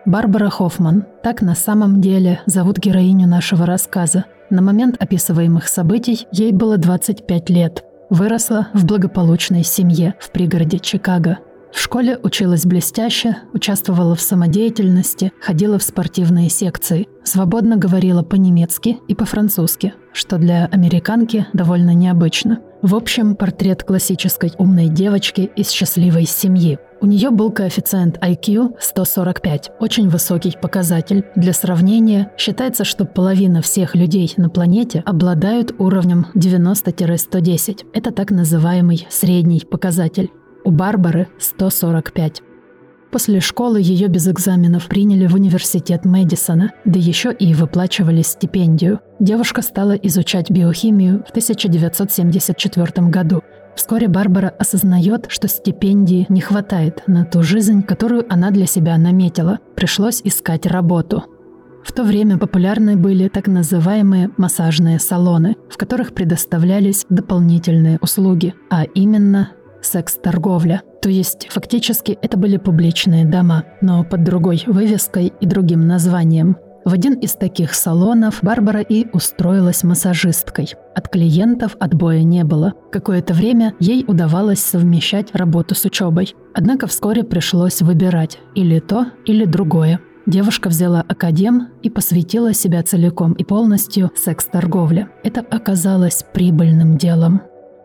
Барбара 0.05 0.49
Хоффман. 0.49 1.05
Так 1.23 1.41
на 1.41 1.55
самом 1.55 2.01
деле 2.01 2.41
зовут 2.45 2.77
героиню 2.77 3.27
нашего 3.27 3.65
рассказа. 3.65 4.25
На 4.49 4.61
момент 4.61 4.95
описываемых 4.99 5.67
событий 5.67 6.27
ей 6.31 6.51
было 6.51 6.77
25 6.77 7.49
лет. 7.49 7.83
Выросла 8.09 8.67
в 8.73 8.85
благополучной 8.85 9.63
семье 9.63 10.15
в 10.19 10.31
пригороде 10.31 10.79
Чикаго. 10.79 11.39
В 11.73 11.79
школе 11.79 12.19
училась 12.21 12.65
блестяще, 12.67 13.37
участвовала 13.51 14.15
в 14.15 14.21
самодеятельности, 14.21 15.33
ходила 15.41 15.79
в 15.79 15.83
спортивные 15.83 16.47
секции, 16.47 17.07
свободно 17.23 17.77
говорила 17.77 18.21
по-немецки 18.21 18.99
и 19.07 19.15
по-французски, 19.15 19.95
что 20.13 20.37
для 20.37 20.67
американки 20.67 21.47
довольно 21.51 21.95
необычно. 21.95 22.59
В 22.83 22.93
общем, 22.95 23.35
портрет 23.35 23.83
классической 23.83 24.51
умной 24.59 24.87
девочки 24.87 25.49
из 25.55 25.71
счастливой 25.71 26.25
семьи. 26.25 26.77
У 27.01 27.07
нее 27.07 27.31
был 27.31 27.51
коэффициент 27.51 28.17
IQ 28.19 28.75
145, 28.79 29.71
очень 29.79 30.09
высокий 30.09 30.55
показатель. 30.61 31.25
Для 31.35 31.53
сравнения, 31.53 32.31
считается, 32.37 32.83
что 32.83 33.05
половина 33.05 33.63
всех 33.63 33.95
людей 33.95 34.31
на 34.37 34.49
планете 34.49 35.01
обладают 35.05 35.73
уровнем 35.79 36.27
90-110. 36.35 37.87
Это 37.93 38.11
так 38.11 38.29
называемый 38.29 39.07
средний 39.09 39.61
показатель. 39.61 40.29
У 40.65 40.71
Барбары 40.71 41.27
145. 41.39 42.41
После 43.11 43.41
школы 43.41 43.81
ее 43.81 44.07
без 44.07 44.27
экзаменов 44.27 44.87
приняли 44.87 45.27
в 45.27 45.35
университет 45.35 46.05
Мэдисона, 46.05 46.71
да 46.85 46.99
еще 46.99 47.33
и 47.33 47.53
выплачивали 47.53 48.21
стипендию. 48.21 49.01
Девушка 49.19 49.61
стала 49.61 49.91
изучать 49.91 50.49
биохимию 50.49 51.23
в 51.27 51.29
1974 51.31 53.07
году. 53.09 53.43
Вскоре 53.75 54.07
Барбара 54.07 54.49
осознает, 54.57 55.25
что 55.27 55.47
стипендии 55.47 56.25
не 56.29 56.39
хватает 56.39 57.03
на 57.07 57.25
ту 57.25 57.43
жизнь, 57.43 57.83
которую 57.83 58.25
она 58.31 58.49
для 58.49 58.65
себя 58.65 58.97
наметила. 58.97 59.59
Пришлось 59.75 60.21
искать 60.23 60.65
работу. 60.65 61.25
В 61.83 61.91
то 61.91 62.03
время 62.03 62.37
популярны 62.37 62.95
были 62.95 63.27
так 63.27 63.47
называемые 63.47 64.31
массажные 64.37 64.99
салоны, 64.99 65.57
в 65.69 65.77
которых 65.77 66.13
предоставлялись 66.13 67.05
дополнительные 67.09 67.99
услуги, 68.01 68.55
а 68.69 68.83
именно 68.83 69.51
секс-торговля. 69.83 70.81
То 71.01 71.09
есть 71.09 71.47
фактически 71.49 72.17
это 72.21 72.37
были 72.37 72.57
публичные 72.57 73.25
дома, 73.25 73.65
но 73.81 74.03
под 74.03 74.23
другой 74.23 74.63
вывеской 74.67 75.33
и 75.39 75.45
другим 75.45 75.87
названием. 75.87 76.57
В 76.85 76.91
один 76.91 77.13
из 77.13 77.33
таких 77.33 77.73
салонов 77.73 78.39
Барбара 78.41 78.81
и 78.81 79.07
устроилась 79.13 79.83
массажисткой. 79.83 80.73
От 80.95 81.07
клиентов 81.07 81.77
отбоя 81.79 82.23
не 82.23 82.43
было. 82.43 82.73
Какое-то 82.91 83.33
время 83.33 83.73
ей 83.79 84.03
удавалось 84.05 84.59
совмещать 84.59 85.33
работу 85.33 85.75
с 85.75 85.85
учебой. 85.85 86.35
Однако 86.53 86.87
вскоре 86.87 87.23
пришлось 87.23 87.81
выбирать 87.81 88.39
или 88.53 88.79
то, 88.79 89.07
или 89.25 89.45
другое. 89.45 90.01
Девушка 90.25 90.69
взяла 90.69 91.01
академ 91.07 91.69
и 91.81 91.89
посвятила 91.89 92.53
себя 92.53 92.83
целиком 92.83 93.33
и 93.33 93.43
полностью 93.45 94.11
секс-торговле. 94.15 95.07
Это 95.23 95.41
оказалось 95.41 96.25
прибыльным 96.33 96.97
делом. 96.97 97.41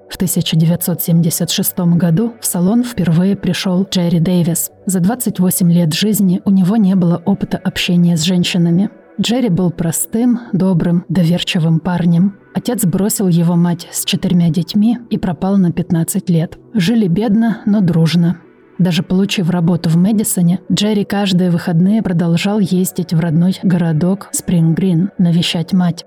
В 0.08 0.16
1976 0.16 1.78
году 1.96 2.34
в 2.40 2.46
салон 2.46 2.82
впервые 2.82 3.36
пришел 3.36 3.86
Джерри 3.88 4.20
Дэвис. 4.20 4.70
За 4.86 5.00
28 5.00 5.70
лет 5.72 5.92
жизни 5.92 6.40
у 6.44 6.50
него 6.50 6.76
не 6.76 6.94
было 6.94 7.22
опыта 7.24 7.58
общения 7.58 8.16
с 8.16 8.22
женщинами. 8.22 8.90
Джерри 9.20 9.48
был 9.48 9.70
простым, 9.70 10.40
добрым, 10.52 11.04
доверчивым 11.08 11.80
парнем. 11.80 12.36
Отец 12.54 12.84
бросил 12.84 13.28
его 13.28 13.56
мать 13.56 13.88
с 13.90 14.04
четырьмя 14.04 14.48
детьми 14.48 14.98
и 15.10 15.18
пропал 15.18 15.56
на 15.56 15.72
15 15.72 16.30
лет. 16.30 16.56
Жили 16.72 17.08
бедно, 17.08 17.62
но 17.66 17.80
дружно. 17.80 18.38
Даже 18.78 19.02
получив 19.02 19.50
работу 19.50 19.90
в 19.90 19.96
Мэдисоне, 19.96 20.60
Джерри 20.72 21.04
каждые 21.04 21.50
выходные 21.50 22.00
продолжал 22.00 22.60
ездить 22.60 23.12
в 23.12 23.18
родной 23.18 23.56
городок 23.64 24.28
Спринг-Грин 24.32 25.10
навещать 25.18 25.72
мать. 25.72 26.04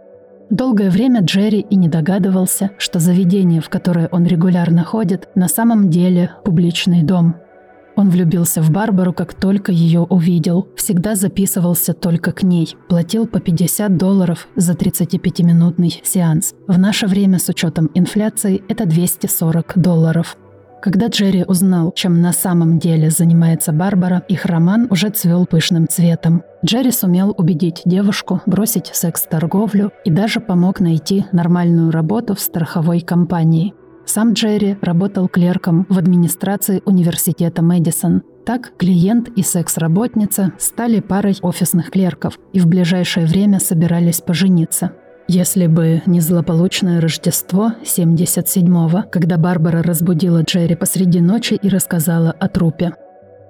Долгое 0.51 0.89
время 0.89 1.21
Джерри 1.21 1.61
и 1.61 1.77
не 1.77 1.87
догадывался, 1.87 2.71
что 2.77 2.99
заведение, 2.99 3.61
в 3.61 3.69
которое 3.69 4.09
он 4.11 4.25
регулярно 4.25 4.83
ходит, 4.83 5.29
на 5.33 5.47
самом 5.47 5.89
деле 5.89 6.31
публичный 6.43 7.03
дом. 7.03 7.37
Он 7.95 8.09
влюбился 8.09 8.61
в 8.61 8.69
Барбару, 8.69 9.13
как 9.13 9.33
только 9.33 9.71
ее 9.71 10.01
увидел. 10.01 10.67
Всегда 10.75 11.15
записывался 11.15 11.93
только 11.93 12.33
к 12.33 12.43
ней. 12.43 12.75
Платил 12.89 13.27
по 13.27 13.39
50 13.39 13.95
долларов 13.95 14.49
за 14.57 14.73
35-минутный 14.73 16.01
сеанс. 16.03 16.53
В 16.67 16.77
наше 16.77 17.07
время 17.07 17.39
с 17.39 17.47
учетом 17.47 17.89
инфляции 17.93 18.61
это 18.67 18.85
240 18.85 19.77
долларов. 19.77 20.35
Когда 20.81 21.09
Джерри 21.09 21.43
узнал, 21.47 21.91
чем 21.95 22.21
на 22.21 22.33
самом 22.33 22.79
деле 22.79 23.11
занимается 23.11 23.71
Барбара, 23.71 24.23
их 24.27 24.45
роман 24.45 24.87
уже 24.89 25.09
цвел 25.09 25.45
пышным 25.45 25.87
цветом. 25.87 26.41
Джерри 26.65 26.89
сумел 26.89 27.35
убедить 27.37 27.83
девушку 27.85 28.41
бросить 28.47 28.89
секс-торговлю 28.91 29.91
и 30.05 30.09
даже 30.09 30.39
помог 30.39 30.79
найти 30.79 31.25
нормальную 31.31 31.91
работу 31.91 32.33
в 32.33 32.39
страховой 32.39 33.01
компании. 33.01 33.75
Сам 34.05 34.33
Джерри 34.33 34.75
работал 34.81 35.27
клерком 35.27 35.85
в 35.87 35.99
администрации 35.99 36.81
университета 36.85 37.61
Мэдисон. 37.61 38.23
Так 38.43 38.73
клиент 38.77 39.29
и 39.29 39.43
секс-работница 39.43 40.53
стали 40.57 40.99
парой 40.99 41.37
офисных 41.43 41.91
клерков 41.91 42.39
и 42.53 42.59
в 42.59 42.65
ближайшее 42.65 43.27
время 43.27 43.59
собирались 43.59 44.19
пожениться. 44.19 44.93
Если 45.33 45.67
бы 45.67 46.01
не 46.07 46.19
злополучное 46.19 46.99
Рождество 46.99 47.71
77-го, 47.85 49.05
когда 49.09 49.37
Барбара 49.37 49.81
разбудила 49.81 50.43
Джерри 50.43 50.75
посреди 50.75 51.21
ночи 51.21 51.53
и 51.53 51.69
рассказала 51.69 52.31
о 52.31 52.49
трупе. 52.49 52.91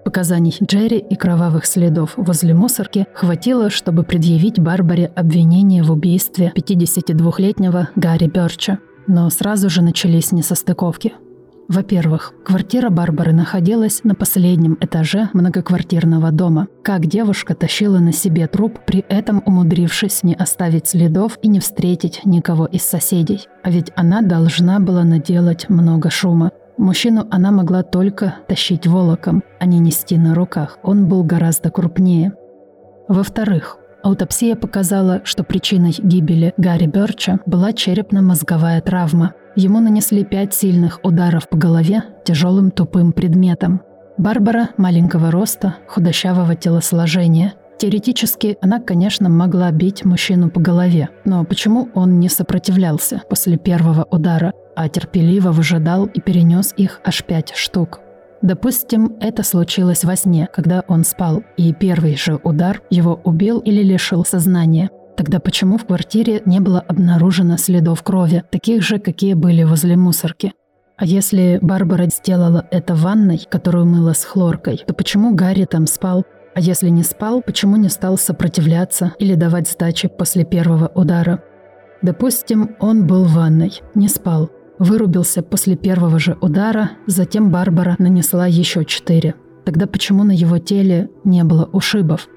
Показаний 0.05 0.55
Джерри 0.63 0.99
и 0.99 1.15
кровавых 1.15 1.65
следов 1.65 2.13
возле 2.17 2.53
мусорки 2.53 3.07
хватило, 3.15 3.71
чтобы 3.71 4.03
предъявить 4.03 4.59
Барбаре 4.59 5.07
обвинение 5.15 5.81
в 5.81 5.91
убийстве 5.91 6.53
52-летнего 6.55 7.89
Гарри 7.95 8.27
Бёрча. 8.27 8.77
Но 9.07 9.27
сразу 9.31 9.67
же 9.71 9.81
начались 9.81 10.31
несостыковки. 10.31 11.13
Во-первых, 11.71 12.33
квартира 12.43 12.89
Барбары 12.89 13.31
находилась 13.31 14.03
на 14.03 14.13
последнем 14.13 14.77
этаже 14.81 15.29
многоквартирного 15.31 16.29
дома. 16.31 16.67
Как 16.83 17.05
девушка 17.05 17.55
тащила 17.55 17.99
на 17.99 18.11
себе 18.11 18.47
труп, 18.47 18.79
при 18.85 19.05
этом 19.07 19.41
умудрившись 19.45 20.23
не 20.23 20.35
оставить 20.35 20.89
следов 20.89 21.39
и 21.41 21.47
не 21.47 21.61
встретить 21.61 22.25
никого 22.25 22.65
из 22.65 22.83
соседей. 22.83 23.47
А 23.63 23.71
ведь 23.71 23.89
она 23.95 24.21
должна 24.21 24.81
была 24.81 25.05
наделать 25.05 25.69
много 25.69 26.09
шума. 26.09 26.51
Мужчину 26.77 27.25
она 27.31 27.51
могла 27.51 27.83
только 27.83 28.35
тащить 28.49 28.85
волоком, 28.85 29.41
а 29.57 29.65
не 29.65 29.79
нести 29.79 30.17
на 30.17 30.35
руках. 30.35 30.77
Он 30.83 31.07
был 31.07 31.23
гораздо 31.23 31.71
крупнее. 31.71 32.33
Во-вторых, 33.07 33.77
аутопсия 34.03 34.57
показала, 34.57 35.21
что 35.23 35.45
причиной 35.45 35.95
гибели 35.97 36.53
Гарри 36.57 36.87
Бёрча 36.87 37.39
была 37.45 37.71
черепно-мозговая 37.71 38.81
травма. 38.81 39.35
Ему 39.55 39.79
нанесли 39.79 40.23
пять 40.23 40.53
сильных 40.53 40.99
ударов 41.03 41.49
по 41.49 41.57
голове 41.57 42.03
тяжелым 42.23 42.71
тупым 42.71 43.11
предметом. 43.11 43.81
Барбара 44.17 44.69
маленького 44.77 45.31
роста, 45.31 45.75
худощавого 45.87 46.55
телосложения. 46.55 47.53
Теоретически 47.77 48.57
она, 48.61 48.79
конечно, 48.79 49.29
могла 49.29 49.71
бить 49.71 50.05
мужчину 50.05 50.51
по 50.51 50.59
голове, 50.59 51.09
но 51.25 51.43
почему 51.43 51.89
он 51.95 52.19
не 52.19 52.29
сопротивлялся 52.29 53.23
после 53.27 53.57
первого 53.57 54.03
удара? 54.03 54.53
а 54.75 54.89
терпеливо 54.89 55.51
выжидал 55.51 56.05
и 56.05 56.19
перенес 56.19 56.73
их 56.77 57.01
аж 57.03 57.23
пять 57.23 57.53
штук. 57.55 57.99
Допустим, 58.41 59.17
это 59.19 59.43
случилось 59.43 60.03
во 60.03 60.15
сне, 60.15 60.47
когда 60.51 60.83
он 60.87 61.03
спал, 61.03 61.43
и 61.57 61.73
первый 61.73 62.15
же 62.15 62.39
удар 62.43 62.81
его 62.89 63.19
убил 63.23 63.59
или 63.59 63.83
лишил 63.83 64.25
сознания. 64.25 64.89
Тогда 65.17 65.39
почему 65.39 65.77
в 65.77 65.85
квартире 65.85 66.41
не 66.45 66.59
было 66.59 66.79
обнаружено 66.79 67.57
следов 67.57 68.03
крови, 68.03 68.43
таких 68.51 68.81
же, 68.81 68.99
какие 68.99 69.33
были 69.33 69.63
возле 69.63 69.97
мусорки? 69.97 70.53
А 70.97 71.05
если 71.05 71.59
Барбара 71.61 72.07
сделала 72.07 72.67
это 72.71 72.95
ванной, 72.95 73.45
которую 73.49 73.85
мыла 73.85 74.13
с 74.13 74.23
хлоркой, 74.23 74.83
то 74.85 74.93
почему 74.93 75.33
Гарри 75.33 75.65
там 75.65 75.87
спал? 75.87 76.25
А 76.53 76.59
если 76.59 76.89
не 76.89 77.03
спал, 77.03 77.41
почему 77.41 77.77
не 77.77 77.89
стал 77.89 78.17
сопротивляться 78.17 79.13
или 79.19 79.35
давать 79.35 79.69
сдачи 79.69 80.07
после 80.07 80.45
первого 80.45 80.91
удара? 80.93 81.43
Допустим, 82.01 82.75
он 82.79 83.07
был 83.07 83.25
в 83.25 83.33
ванной, 83.33 83.81
не 83.95 84.07
спал, 84.07 84.51
Вырубился 84.81 85.43
после 85.43 85.75
первого 85.75 86.17
же 86.17 86.35
удара, 86.41 86.93
затем 87.05 87.51
Барбара 87.51 87.95
нанесла 87.99 88.47
еще 88.47 88.83
четыре. 88.83 89.35
Тогда 89.63 89.85
почему 89.85 90.23
на 90.23 90.31
его 90.31 90.57
теле 90.57 91.11
не 91.23 91.43
было 91.43 91.65
ушибов? 91.65 92.27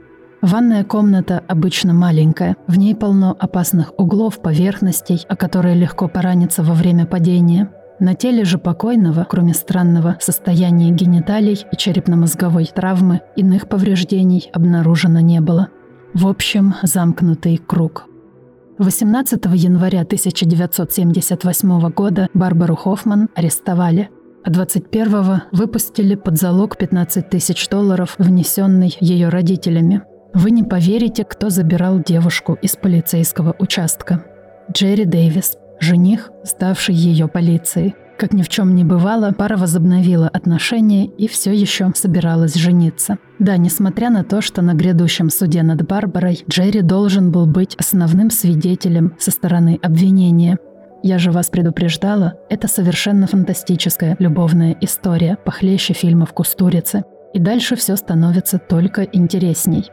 Ванная 0.45 0.85
комната 0.85 1.43
обычно 1.49 1.95
маленькая, 1.95 2.55
в 2.67 2.77
ней 2.77 2.95
полно 2.95 3.35
опасных 3.39 3.99
углов, 3.99 4.43
поверхностей, 4.43 5.25
о 5.27 5.37
которые 5.37 5.75
легко 5.75 6.07
пораниться 6.07 6.63
во 6.63 6.75
время 6.75 7.07
падения. 7.07 7.71
На 7.99 8.15
теле 8.15 8.45
же 8.45 8.59
покойного, 8.59 9.27
кроме 9.27 9.55
странного 9.55 10.19
состояния 10.21 10.91
гениталий 10.91 11.65
и 11.73 11.77
черепно-мозговой 11.79 12.67
травмы, 12.67 13.23
иных 13.37 13.71
повреждений 13.71 14.51
обнаружено 14.53 15.21
не 15.21 15.41
было. 15.41 15.69
В 16.13 16.27
общем, 16.27 16.75
замкнутый 16.83 17.57
круг– 17.57 18.05
18 18.79 19.47
января 19.55 20.03
1978 20.03 21.91
года 21.91 22.29
Барбару 22.35 22.77
Хоффман 22.77 23.31
арестовали, 23.35 24.11
а 24.45 24.51
21-го 24.51 25.57
выпустили 25.57 26.17
под 26.17 26.39
залог 26.39 26.77
15 26.77 27.31
тысяч 27.31 27.67
долларов, 27.71 28.17
внесенный 28.19 28.95
ее 29.01 29.31
родителями. 29.31 30.03
Вы 30.35 30.51
не 30.51 30.63
поверите, 30.63 31.25
кто 31.25 31.49
забирал 31.49 32.01
девушку 32.01 32.59
из 32.61 32.77
полицейского 32.77 33.55
участка. 33.59 34.25
Джерри 34.71 35.05
Дэвис, 35.05 35.57
жених, 35.81 36.31
сдавший 36.45 36.95
ее 36.95 37.29
полиции– 37.29 37.95
как 38.17 38.33
ни 38.33 38.43
в 38.43 38.49
чем 38.49 38.77
не 38.77 38.85
бывало, 38.85 39.33
пара 39.33 39.57
возобновила 39.57 40.29
отношения 40.29 41.07
и 41.07 41.27
все 41.27 41.53
еще 41.53 41.91
собиралась 41.95 42.55
жениться. 42.55 43.19
Да, 43.41 43.57
несмотря 43.57 44.09
на 44.09 44.23
то, 44.23 44.41
что 44.41 44.63
на 44.63 44.75
грядущем 44.75 45.31
суде 45.31 45.63
над 45.63 45.87
Барбарой 45.87 46.45
Джерри 46.49 46.83
должен 46.83 47.33
был 47.33 47.47
быть 47.47 47.75
основным 47.75 48.31
свидетелем 48.31 49.15
со 49.19 49.31
стороны 49.33 49.81
обвинения. 49.83 50.59
Я 51.03 51.19
же 51.19 51.33
вас 51.33 51.51
предупреждала, 51.51 52.35
это 52.49 52.69
совершенно 52.69 53.27
фантастическая 53.27 54.17
любовная 54.21 54.77
история, 54.81 55.37
похлеще 55.45 55.93
фильмов 55.93 56.33
«Кустурицы». 56.33 57.05
И 57.35 57.41
дальше 57.41 57.75
все 57.75 57.97
становится 57.97 58.59
только 58.59 59.03
интересней. 59.03 59.91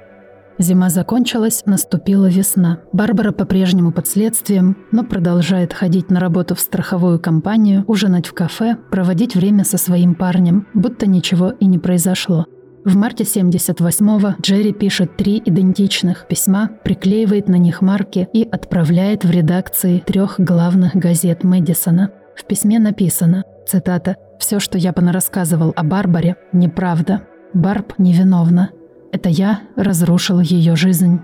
Зима 0.59 0.89
закончилась, 0.89 1.63
наступила 1.65 2.27
весна. 2.27 2.79
Барбара 2.93 3.31
по-прежнему 3.31 3.91
под 3.91 4.07
следствием, 4.07 4.77
но 4.91 5.03
продолжает 5.03 5.73
ходить 5.73 6.09
на 6.09 6.19
работу 6.19 6.55
в 6.55 6.59
страховую 6.59 7.19
компанию, 7.19 7.83
ужинать 7.87 8.27
в 8.27 8.33
кафе, 8.33 8.77
проводить 8.91 9.35
время 9.35 9.63
со 9.63 9.77
своим 9.77 10.15
парнем, 10.15 10.67
будто 10.73 11.07
ничего 11.07 11.49
и 11.49 11.65
не 11.65 11.79
произошло. 11.79 12.45
В 12.83 12.95
марте 12.95 13.23
78-го 13.23 14.35
Джерри 14.41 14.73
пишет 14.73 15.15
три 15.15 15.41
идентичных 15.45 16.27
письма, 16.27 16.71
приклеивает 16.83 17.47
на 17.47 17.55
них 17.55 17.81
марки 17.81 18.27
и 18.33 18.43
отправляет 18.43 19.23
в 19.23 19.29
редакции 19.29 19.99
трех 19.99 20.39
главных 20.39 20.95
газет 20.95 21.43
Мэдисона. 21.43 22.09
В 22.35 22.45
письме 22.45 22.79
написано, 22.79 23.43
цитата, 23.67 24.15
«Все, 24.39 24.59
что 24.59 24.79
я 24.79 24.93
понарассказывал 24.93 25.73
о 25.75 25.83
Барбаре, 25.83 26.37
неправда. 26.53 27.21
Барб 27.53 27.93
невиновна. 27.99 28.71
Это 29.11 29.27
я 29.27 29.61
разрушил 29.75 30.39
ее 30.39 30.75
жизнь. 30.75 31.19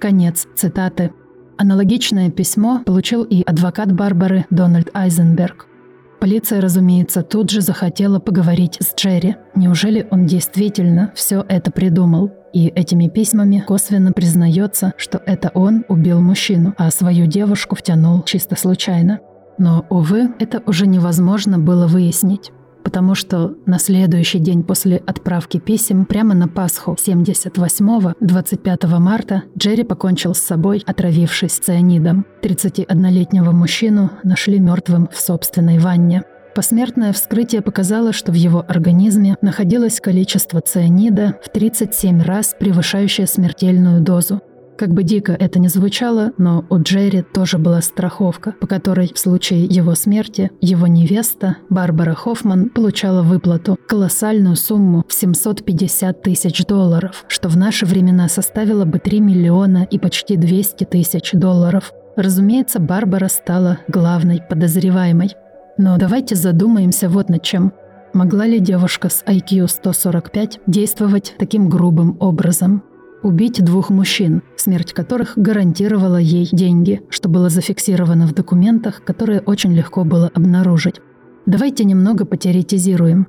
Конец 0.00 0.46
цитаты. 0.54 1.12
Аналогичное 1.58 2.30
письмо 2.30 2.80
получил 2.84 3.24
и 3.24 3.42
адвокат 3.42 3.92
Барбары 3.92 4.46
Дональд 4.50 4.88
Айзенберг. 4.94 5.66
Полиция, 6.18 6.62
разумеется, 6.62 7.22
тут 7.22 7.50
же 7.50 7.60
захотела 7.60 8.20
поговорить 8.20 8.78
с 8.80 8.94
Джерри. 8.94 9.36
Неужели 9.54 10.06
он 10.10 10.26
действительно 10.26 11.12
все 11.14 11.44
это 11.46 11.70
придумал? 11.70 12.32
И 12.54 12.68
этими 12.68 13.08
письмами 13.08 13.62
косвенно 13.66 14.12
признается, 14.12 14.94
что 14.96 15.20
это 15.26 15.50
он 15.52 15.84
убил 15.88 16.20
мужчину, 16.22 16.74
а 16.78 16.90
свою 16.90 17.26
девушку 17.26 17.76
втянул 17.76 18.22
чисто 18.22 18.56
случайно. 18.56 19.20
Но, 19.58 19.84
увы, 19.90 20.30
это 20.38 20.62
уже 20.66 20.86
невозможно 20.86 21.58
было 21.58 21.86
выяснить 21.86 22.50
потому 22.86 23.16
что 23.16 23.56
на 23.66 23.80
следующий 23.80 24.38
день 24.38 24.62
после 24.62 24.98
отправки 24.98 25.58
писем, 25.58 26.04
прямо 26.06 26.34
на 26.34 26.46
Пасху 26.46 26.92
78-го, 26.92 28.14
25 28.20 28.84
марта, 29.00 29.42
Джерри 29.58 29.82
покончил 29.82 30.36
с 30.36 30.38
собой, 30.38 30.84
отравившись 30.86 31.58
цианидом. 31.58 32.24
31-летнего 32.42 33.50
мужчину 33.50 34.12
нашли 34.22 34.60
мертвым 34.60 35.08
в 35.12 35.18
собственной 35.18 35.80
ванне. 35.80 36.22
Посмертное 36.54 37.12
вскрытие 37.12 37.60
показало, 37.60 38.12
что 38.12 38.30
в 38.30 38.36
его 38.36 38.64
организме 38.68 39.36
находилось 39.42 40.00
количество 40.00 40.60
цианида 40.60 41.40
в 41.44 41.50
37 41.50 42.22
раз 42.22 42.54
превышающее 42.56 43.26
смертельную 43.26 44.00
дозу. 44.00 44.40
Как 44.76 44.92
бы 44.92 45.04
дико 45.04 45.32
это 45.32 45.58
ни 45.58 45.68
звучало, 45.68 46.32
но 46.36 46.66
у 46.68 46.78
Джерри 46.78 47.22
тоже 47.22 47.56
была 47.56 47.80
страховка, 47.80 48.52
по 48.52 48.66
которой 48.66 49.10
в 49.12 49.18
случае 49.18 49.64
его 49.64 49.94
смерти 49.94 50.50
его 50.60 50.86
невеста 50.86 51.56
Барбара 51.70 52.14
Хоффман 52.14 52.68
получала 52.68 53.22
выплату, 53.22 53.78
колоссальную 53.88 54.54
сумму 54.54 55.02
в 55.08 55.14
750 55.14 56.22
тысяч 56.22 56.66
долларов, 56.66 57.24
что 57.26 57.48
в 57.48 57.56
наши 57.56 57.86
времена 57.86 58.28
составило 58.28 58.84
бы 58.84 58.98
3 58.98 59.20
миллиона 59.20 59.86
и 59.90 59.98
почти 59.98 60.36
200 60.36 60.84
тысяч 60.84 61.30
долларов. 61.32 61.92
Разумеется, 62.16 62.78
Барбара 62.78 63.28
стала 63.28 63.78
главной 63.88 64.42
подозреваемой. 64.46 65.30
Но 65.78 65.96
давайте 65.96 66.34
задумаемся 66.34 67.08
вот 67.08 67.30
над 67.30 67.42
чем. 67.42 67.72
Могла 68.12 68.46
ли 68.46 68.60
девушка 68.60 69.08
с 69.08 69.22
IQ 69.24 69.68
145 69.68 70.60
действовать 70.66 71.34
таким 71.38 71.68
грубым 71.68 72.16
образом? 72.20 72.82
Убить 73.26 73.62
двух 73.64 73.90
мужчин, 73.90 74.42
смерть 74.56 74.92
которых 74.92 75.32
гарантировала 75.36 76.16
ей 76.16 76.48
деньги, 76.52 77.02
что 77.10 77.28
было 77.28 77.50
зафиксировано 77.50 78.26
в 78.26 78.34
документах, 78.34 79.02
которые 79.04 79.40
очень 79.40 79.72
легко 79.72 80.04
было 80.04 80.30
обнаружить. 80.32 81.00
Давайте 81.44 81.84
немного 81.84 82.24
потеоретизируем. 82.24 83.26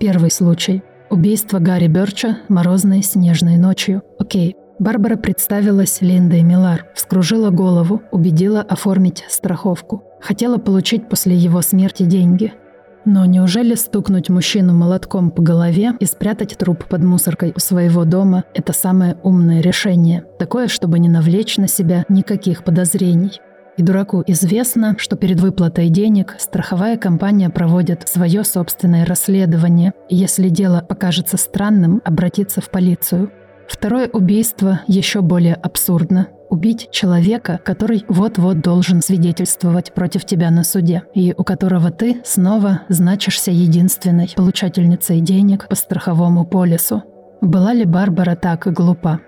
Первый 0.00 0.30
случай. 0.30 0.82
Убийство 1.10 1.60
Гарри 1.60 1.86
Бёрча 1.86 2.38
морозной 2.48 3.02
снежной 3.02 3.56
ночью. 3.56 4.02
Окей. 4.18 4.56
Барбара 4.78 5.16
представилась 5.16 6.02
Линдой 6.02 6.42
Милар, 6.42 6.86
вскружила 6.94 7.50
голову, 7.50 8.02
убедила 8.10 8.60
оформить 8.60 9.24
страховку. 9.28 10.02
Хотела 10.20 10.58
получить 10.58 11.08
после 11.08 11.34
его 11.34 11.62
смерти 11.62 12.02
деньги– 12.02 12.52
но 13.06 13.24
неужели 13.24 13.74
стукнуть 13.76 14.28
мужчину 14.28 14.74
молотком 14.74 15.30
по 15.30 15.40
голове 15.40 15.92
и 16.00 16.04
спрятать 16.04 16.58
труп 16.58 16.84
под 16.84 17.02
мусоркой 17.02 17.52
у 17.56 17.60
своего 17.60 18.04
дома– 18.04 18.44
это 18.54 18.72
самое 18.72 19.16
умное 19.22 19.60
решение? 19.60 20.24
Такое, 20.38 20.66
чтобы 20.66 20.98
не 20.98 21.08
навлечь 21.08 21.56
на 21.56 21.68
себя 21.68 22.04
никаких 22.08 22.64
подозрений. 22.64 23.40
И 23.76 23.82
дураку 23.82 24.24
известно, 24.26 24.96
что 24.98 25.16
перед 25.16 25.40
выплатой 25.40 25.88
денег 25.88 26.34
страховая 26.38 26.96
компания 26.96 27.48
проводит 27.48 28.08
свое 28.08 28.42
собственное 28.42 29.06
расследование, 29.06 29.92
и 30.08 30.16
если 30.16 30.48
дело 30.48 30.84
покажется 30.86 31.36
странным, 31.36 32.02
обратиться 32.04 32.60
в 32.60 32.70
полицию. 32.70 33.30
Второе 33.68 34.08
убийство 34.12 34.80
еще 34.88 35.20
более 35.20 35.54
абсурдно. 35.54 36.28
Убить 36.48 36.88
человека, 36.92 37.60
который 37.64 38.04
вот-вот 38.08 38.60
должен 38.60 39.02
свидетельствовать 39.02 39.92
против 39.92 40.24
тебя 40.24 40.50
на 40.50 40.62
суде, 40.62 41.02
и 41.14 41.34
у 41.36 41.42
которого 41.42 41.90
ты 41.90 42.22
снова 42.24 42.82
значишься 42.88 43.50
единственной 43.50 44.32
получательницей 44.36 45.20
денег 45.20 45.68
по 45.68 45.74
страховому 45.74 46.46
полису. 46.46 47.02
Была 47.40 47.72
ли 47.72 47.84
Барбара 47.84 48.36
так 48.36 48.72
глупа? 48.72 49.20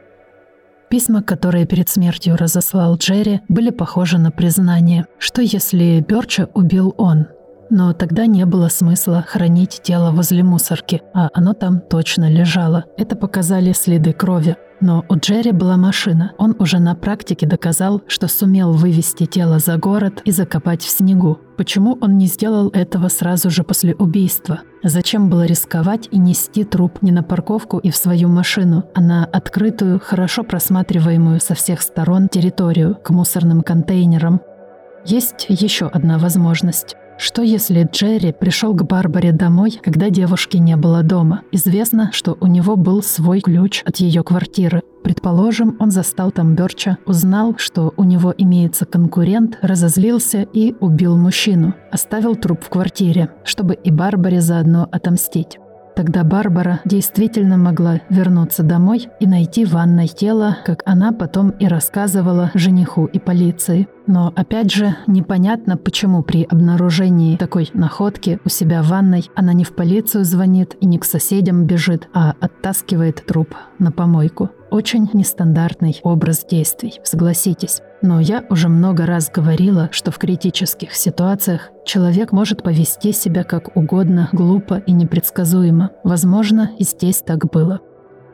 Письма, 0.90 1.22
которые 1.22 1.66
перед 1.66 1.88
смертью 1.88 2.36
разослал 2.36 2.96
Джерри, 2.96 3.42
были 3.48 3.70
похожи 3.70 4.16
на 4.16 4.30
признание, 4.30 5.06
что 5.18 5.42
если 5.42 6.00
Бёрча 6.00 6.48
убил 6.54 6.94
он. 6.96 7.26
Но 7.68 7.92
тогда 7.92 8.24
не 8.24 8.46
было 8.46 8.68
смысла 8.68 9.22
хранить 9.28 9.80
тело 9.82 10.10
возле 10.10 10.42
мусорки, 10.42 11.02
а 11.12 11.28
оно 11.34 11.52
там 11.52 11.80
точно 11.80 12.30
лежало. 12.30 12.86
Это 12.96 13.14
показали 13.16 13.72
следы 13.72 14.14
крови. 14.14 14.56
Но 14.80 15.04
у 15.08 15.16
Джерри 15.16 15.52
была 15.52 15.76
машина. 15.76 16.32
Он 16.38 16.54
уже 16.58 16.78
на 16.78 16.94
практике 16.94 17.46
доказал, 17.46 18.02
что 18.06 18.28
сумел 18.28 18.72
вывести 18.72 19.26
тело 19.26 19.58
за 19.58 19.76
город 19.76 20.22
и 20.24 20.30
закопать 20.30 20.82
в 20.82 20.88
снегу. 20.88 21.38
Почему 21.56 21.98
он 22.00 22.16
не 22.18 22.26
сделал 22.26 22.68
этого 22.68 23.08
сразу 23.08 23.50
же 23.50 23.64
после 23.64 23.94
убийства? 23.94 24.60
Зачем 24.84 25.28
было 25.28 25.44
рисковать 25.44 26.08
и 26.12 26.18
нести 26.18 26.62
труп 26.62 27.02
не 27.02 27.10
на 27.10 27.24
парковку 27.24 27.78
и 27.78 27.90
в 27.90 27.96
свою 27.96 28.28
машину, 28.28 28.84
а 28.94 29.00
на 29.00 29.24
открытую, 29.24 29.98
хорошо 29.98 30.44
просматриваемую 30.44 31.40
со 31.40 31.54
всех 31.54 31.82
сторон 31.82 32.28
территорию 32.28 32.94
к 32.94 33.10
мусорным 33.10 33.62
контейнерам? 33.62 34.40
Есть 35.04 35.46
еще 35.48 35.86
одна 35.86 36.18
возможность. 36.18 36.94
Что 37.18 37.42
если 37.42 37.82
Джерри 37.82 38.32
пришел 38.32 38.72
к 38.74 38.84
Барбаре 38.84 39.32
домой, 39.32 39.80
когда 39.82 40.08
девушки 40.08 40.56
не 40.56 40.76
было 40.76 41.02
дома? 41.02 41.42
Известно, 41.50 42.10
что 42.12 42.38
у 42.40 42.46
него 42.46 42.76
был 42.76 43.02
свой 43.02 43.40
ключ 43.40 43.82
от 43.84 43.96
ее 43.96 44.22
квартиры. 44.22 44.82
Предположим, 45.02 45.76
он 45.80 45.90
застал 45.90 46.30
там 46.30 46.54
Берча, 46.54 46.98
узнал, 47.06 47.56
что 47.58 47.92
у 47.96 48.04
него 48.04 48.32
имеется 48.38 48.86
конкурент, 48.86 49.58
разозлился 49.62 50.42
и 50.52 50.76
убил 50.78 51.16
мужчину. 51.16 51.74
Оставил 51.90 52.36
труп 52.36 52.60
в 52.62 52.68
квартире, 52.68 53.30
чтобы 53.42 53.74
и 53.74 53.90
Барбаре 53.90 54.40
заодно 54.40 54.88
отомстить. 54.92 55.58
Тогда 55.98 56.22
Барбара 56.22 56.80
действительно 56.84 57.56
могла 57.56 58.02
вернуться 58.08 58.62
домой 58.62 59.08
и 59.18 59.26
найти 59.26 59.64
в 59.64 59.72
ванной 59.72 60.06
тело, 60.06 60.56
как 60.64 60.80
она 60.86 61.10
потом 61.10 61.50
и 61.50 61.66
рассказывала 61.66 62.52
жениху 62.54 63.06
и 63.06 63.18
полиции. 63.18 63.88
Но 64.06 64.32
опять 64.36 64.72
же, 64.72 64.94
непонятно, 65.08 65.76
почему 65.76 66.22
при 66.22 66.44
обнаружении 66.44 67.36
такой 67.36 67.68
находки 67.74 68.38
у 68.44 68.48
себя 68.48 68.84
в 68.84 68.90
ванной 68.90 69.28
она 69.34 69.52
не 69.52 69.64
в 69.64 69.74
полицию 69.74 70.24
звонит 70.24 70.76
и 70.80 70.86
не 70.86 71.00
к 71.00 71.04
соседям 71.04 71.66
бежит, 71.66 72.08
а 72.14 72.36
оттаскивает 72.38 73.26
труп 73.26 73.56
на 73.80 73.90
помойку. 73.90 74.50
Очень 74.70 75.08
нестандартный 75.14 75.98
образ 76.02 76.44
действий, 76.44 77.00
согласитесь. 77.02 77.80
Но 78.02 78.20
я 78.20 78.44
уже 78.50 78.68
много 78.68 79.06
раз 79.06 79.30
говорила, 79.30 79.88
что 79.92 80.10
в 80.10 80.18
критических 80.18 80.94
ситуациях 80.94 81.70
человек 81.84 82.32
может 82.32 82.62
повести 82.62 83.12
себя 83.12 83.44
как 83.44 83.76
угодно, 83.76 84.28
глупо 84.32 84.82
и 84.86 84.92
непредсказуемо. 84.92 85.90
Возможно, 86.04 86.70
и 86.78 86.84
здесь 86.84 87.22
так 87.22 87.50
было. 87.50 87.80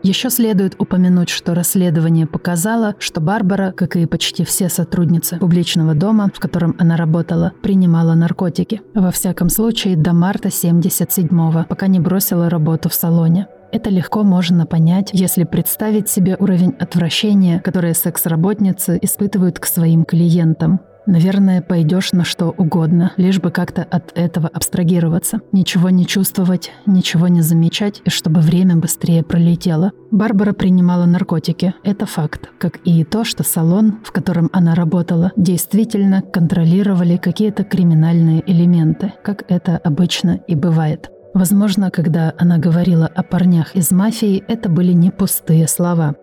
Еще 0.03 0.29
следует 0.29 0.75
упомянуть, 0.79 1.31
что 1.31 1.55
расследование 1.55 2.27
показало, 2.27 2.94
что 2.99 3.23
Барбара, 3.23 3.73
как 3.73 3.97
и 3.97 4.05
почти 4.05 4.44
все 4.44 4.68
сотрудницы 4.68 5.38
публичного 5.38 5.94
дома, 5.94 6.31
в 6.35 6.40
котором 6.40 6.77
она 6.79 6.99
работала, 6.99 7.53
принимала 7.62 8.12
наркотики. 8.12 8.83
Во 8.94 9.11
всяком 9.11 9.49
случае, 9.49 9.97
до 9.97 10.12
марта 10.12 10.49
77-го, 10.49 11.64
пока 11.66 11.87
не 11.87 12.01
бросила 12.01 12.51
работу 12.51 12.90
в 12.90 12.94
салоне. 12.94 13.47
Это 13.72 13.90
легко 13.90 14.22
можно 14.22 14.66
понять, 14.66 15.11
если 15.12 15.44
представить 15.44 16.09
себе 16.09 16.37
уровень 16.38 16.74
отвращения, 16.79 17.61
которое 17.61 17.94
секс-работницы 17.94 18.98
испытывают 19.03 19.59
к 19.59 19.66
своим 19.66 20.05
клиентам. 20.05 20.81
Наверное, 21.07 21.61
пойдешь 21.61 22.12
на 22.12 22.24
что 22.24 22.55
угодно, 22.57 23.12
лишь 23.18 23.38
бы 23.38 23.50
как-то 23.50 23.83
от 23.83 24.16
этого 24.16 24.48
абстрагироваться. 24.48 25.40
Ничего 25.53 25.90
не 25.90 26.07
чувствовать, 26.07 26.72
ничего 26.87 27.29
не 27.29 27.42
замечать, 27.42 28.00
и 28.05 28.11
чтобы 28.11 28.40
время 28.40 28.77
быстрее 28.77 29.22
пролетело. 29.22 29.92
Барбара 30.11 30.53
принимала 30.53 31.05
наркотики, 31.05 31.74
это 31.85 32.07
факт. 32.07 32.48
Как 32.59 32.79
и 32.85 33.05
то, 33.05 33.24
что 33.24 33.42
салон, 33.42 34.00
в 34.03 34.12
котором 34.12 34.48
она 34.53 34.74
работала, 34.74 35.33
действительно 35.37 36.22
контролировали 36.22 37.18
какие-то 37.18 37.64
криминальные 37.64 38.42
элементы, 38.50 39.12
как 39.22 39.44
это 39.48 39.77
обычно 39.77 40.40
и 40.46 40.55
бывает. 40.55 41.11
Возможно, 41.35 41.90
когда 41.90 42.33
она 42.38 42.59
говорила 42.59 43.11
о 43.12 43.25
парнях 43.25 43.75
из 43.75 43.90
мафии, 43.90 44.44
это 44.47 44.68
были 44.68 44.92
не 44.92 45.11
пустые 45.11 45.66
слова. 45.66 46.14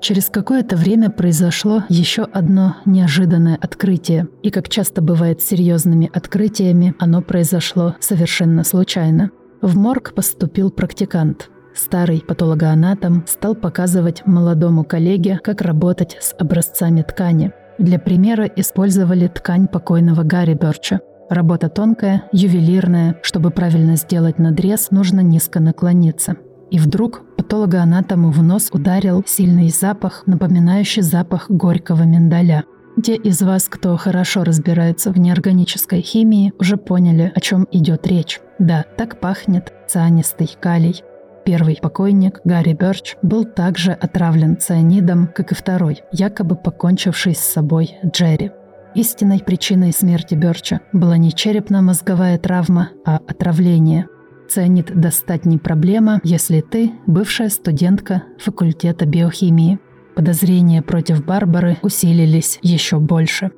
Через 0.00 0.30
какое-то 0.30 0.74
время 0.74 1.10
произошло 1.10 1.84
еще 1.90 2.22
одно 2.22 2.76
неожиданное 2.86 3.58
открытие. 3.60 4.26
И 4.42 4.50
как 4.50 4.70
часто 4.70 5.02
бывает 5.02 5.42
с 5.42 5.44
серьезными 5.44 6.10
открытиями, 6.12 6.94
оно 6.98 7.20
произошло 7.20 7.94
совершенно 8.00 8.64
случайно. 8.64 9.30
В 9.60 9.76
морг 9.76 10.14
поступил 10.14 10.70
практикант. 10.70 11.50
Старый 11.74 12.24
патологоанатом 12.26 13.24
стал 13.28 13.54
показывать 13.54 14.26
молодому 14.26 14.82
коллеге, 14.82 15.40
как 15.44 15.60
работать 15.60 16.16
с 16.20 16.34
образцами 16.38 17.02
ткани. 17.02 17.52
Для 17.78 17.98
примера 17.98 18.44
использовали 18.44 19.28
ткань 19.28 19.68
покойного 19.68 20.22
Гарри 20.22 20.54
Бёрча– 20.54 21.00
Работа 21.30 21.68
тонкая, 21.68 22.24
ювелирная. 22.32 23.16
Чтобы 23.22 23.50
правильно 23.50 23.96
сделать 23.96 24.38
надрез, 24.38 24.90
нужно 24.90 25.20
низко 25.20 25.60
наклониться. 25.60 26.36
И 26.70 26.78
вдруг 26.78 27.22
патологоанатому 27.36 28.30
в 28.30 28.42
нос 28.42 28.70
ударил 28.72 29.22
сильный 29.26 29.68
запах, 29.68 30.24
напоминающий 30.26 31.02
запах 31.02 31.50
горького 31.50 32.02
миндаля. 32.04 32.64
Те 33.02 33.16
из 33.16 33.40
вас, 33.42 33.68
кто 33.68 33.96
хорошо 33.96 34.44
разбирается 34.44 35.12
в 35.12 35.18
неорганической 35.18 36.02
химии, 36.02 36.52
уже 36.58 36.76
поняли, 36.76 37.32
о 37.34 37.40
чем 37.40 37.66
идет 37.70 38.06
речь. 38.06 38.40
Да, 38.58 38.84
так 38.96 39.20
пахнет 39.20 39.72
цианистый 39.88 40.54
калий. 40.60 41.02
Первый 41.44 41.78
покойник, 41.80 42.40
Гарри 42.44 42.74
Бёрч, 42.74 43.16
был 43.22 43.44
также 43.44 43.92
отравлен 43.92 44.58
цианидом, 44.58 45.28
как 45.34 45.52
и 45.52 45.54
второй, 45.54 46.02
якобы 46.12 46.54
покончивший 46.54 47.34
с 47.34 47.40
собой 47.40 47.96
Джерри. 48.04 48.52
Истинной 48.94 49.40
причиной 49.40 49.92
смерти 49.92 50.34
Бёрча 50.34 50.80
была 50.92 51.16
не 51.16 51.32
черепно-мозговая 51.32 52.38
травма, 52.38 52.90
а 53.06 53.16
отравление. 53.16 54.06
Цианид 54.50 54.92
достать 54.94 55.46
не 55.46 55.56
проблема, 55.56 56.20
если 56.24 56.60
ты 56.60 56.92
бывшая 57.06 57.48
студентка 57.48 58.24
факультета 58.38 59.06
биохимии. 59.06 59.78
Подозрения 60.14 60.82
против 60.82 61.24
Барбары 61.24 61.78
усилились 61.80 62.58
еще 62.60 62.98
больше. 62.98 63.50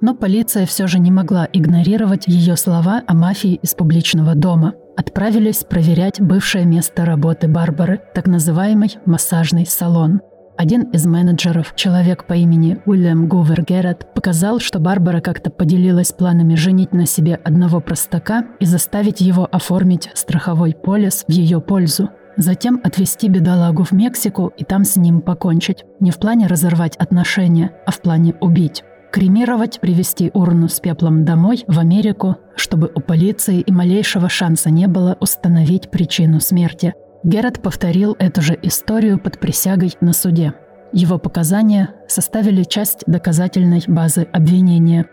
Но 0.00 0.14
полиция 0.14 0.64
все 0.64 0.86
же 0.86 0.98
не 0.98 1.10
могла 1.10 1.46
игнорировать 1.52 2.26
ее 2.26 2.56
слова 2.56 3.02
о 3.06 3.12
мафии 3.12 3.60
из 3.62 3.74
публичного 3.74 4.34
дома. 4.34 4.72
Отправились 4.96 5.64
проверять 5.64 6.20
бывшее 6.20 6.64
место 6.64 7.04
работы 7.04 7.46
Барбары, 7.46 8.00
так 8.14 8.26
называемый 8.26 8.96
массажный 9.04 9.66
салон– 9.66 10.22
один 10.56 10.82
из 10.90 11.06
менеджеров, 11.06 11.72
человек 11.76 12.26
по 12.26 12.34
имени 12.34 12.78
Уильям 12.84 13.26
Гувер 13.28 13.64
Геррет, 13.64 14.14
показал, 14.14 14.60
что 14.60 14.78
Барбара 14.78 15.20
как-то 15.20 15.50
поделилась 15.50 16.12
планами 16.12 16.54
женить 16.54 16.92
на 16.92 17.06
себе 17.06 17.36
одного 17.36 17.80
простака 17.80 18.44
и 18.60 18.64
заставить 18.64 19.20
его 19.20 19.48
оформить 19.50 20.10
страховой 20.14 20.74
полис 20.74 21.24
в 21.26 21.30
ее 21.32 21.60
пользу. 21.60 22.10
Затем 22.36 22.80
отвезти 22.82 23.28
бедолагу 23.28 23.84
в 23.84 23.92
Мексику 23.92 24.52
и 24.56 24.64
там 24.64 24.84
с 24.84 24.96
ним 24.96 25.20
покончить. 25.20 25.84
Не 26.00 26.10
в 26.10 26.18
плане 26.18 26.46
разорвать 26.46 26.96
отношения, 26.96 27.72
а 27.86 27.90
в 27.90 28.00
плане 28.00 28.34
убить. 28.40 28.84
Кремировать, 29.12 29.78
привезти 29.80 30.30
урну 30.32 30.68
с 30.68 30.80
пеплом 30.80 31.26
домой, 31.26 31.64
в 31.66 31.78
Америку, 31.78 32.36
чтобы 32.56 32.90
у 32.94 33.00
полиции 33.00 33.60
и 33.60 33.70
малейшего 33.70 34.30
шанса 34.30 34.70
не 34.70 34.86
было 34.86 35.18
установить 35.20 35.90
причину 35.90 36.40
смерти. 36.40 36.94
Герат 37.24 37.62
повторил 37.62 38.16
эту 38.18 38.42
же 38.42 38.58
историю 38.62 39.18
под 39.18 39.38
присягой 39.38 39.94
на 40.00 40.12
суде. 40.12 40.54
Его 40.92 41.18
показания 41.18 41.94
составили 42.08 42.64
часть 42.64 43.04
доказательной 43.06 43.82
базы 43.86 44.26
обвинения. 44.32 45.06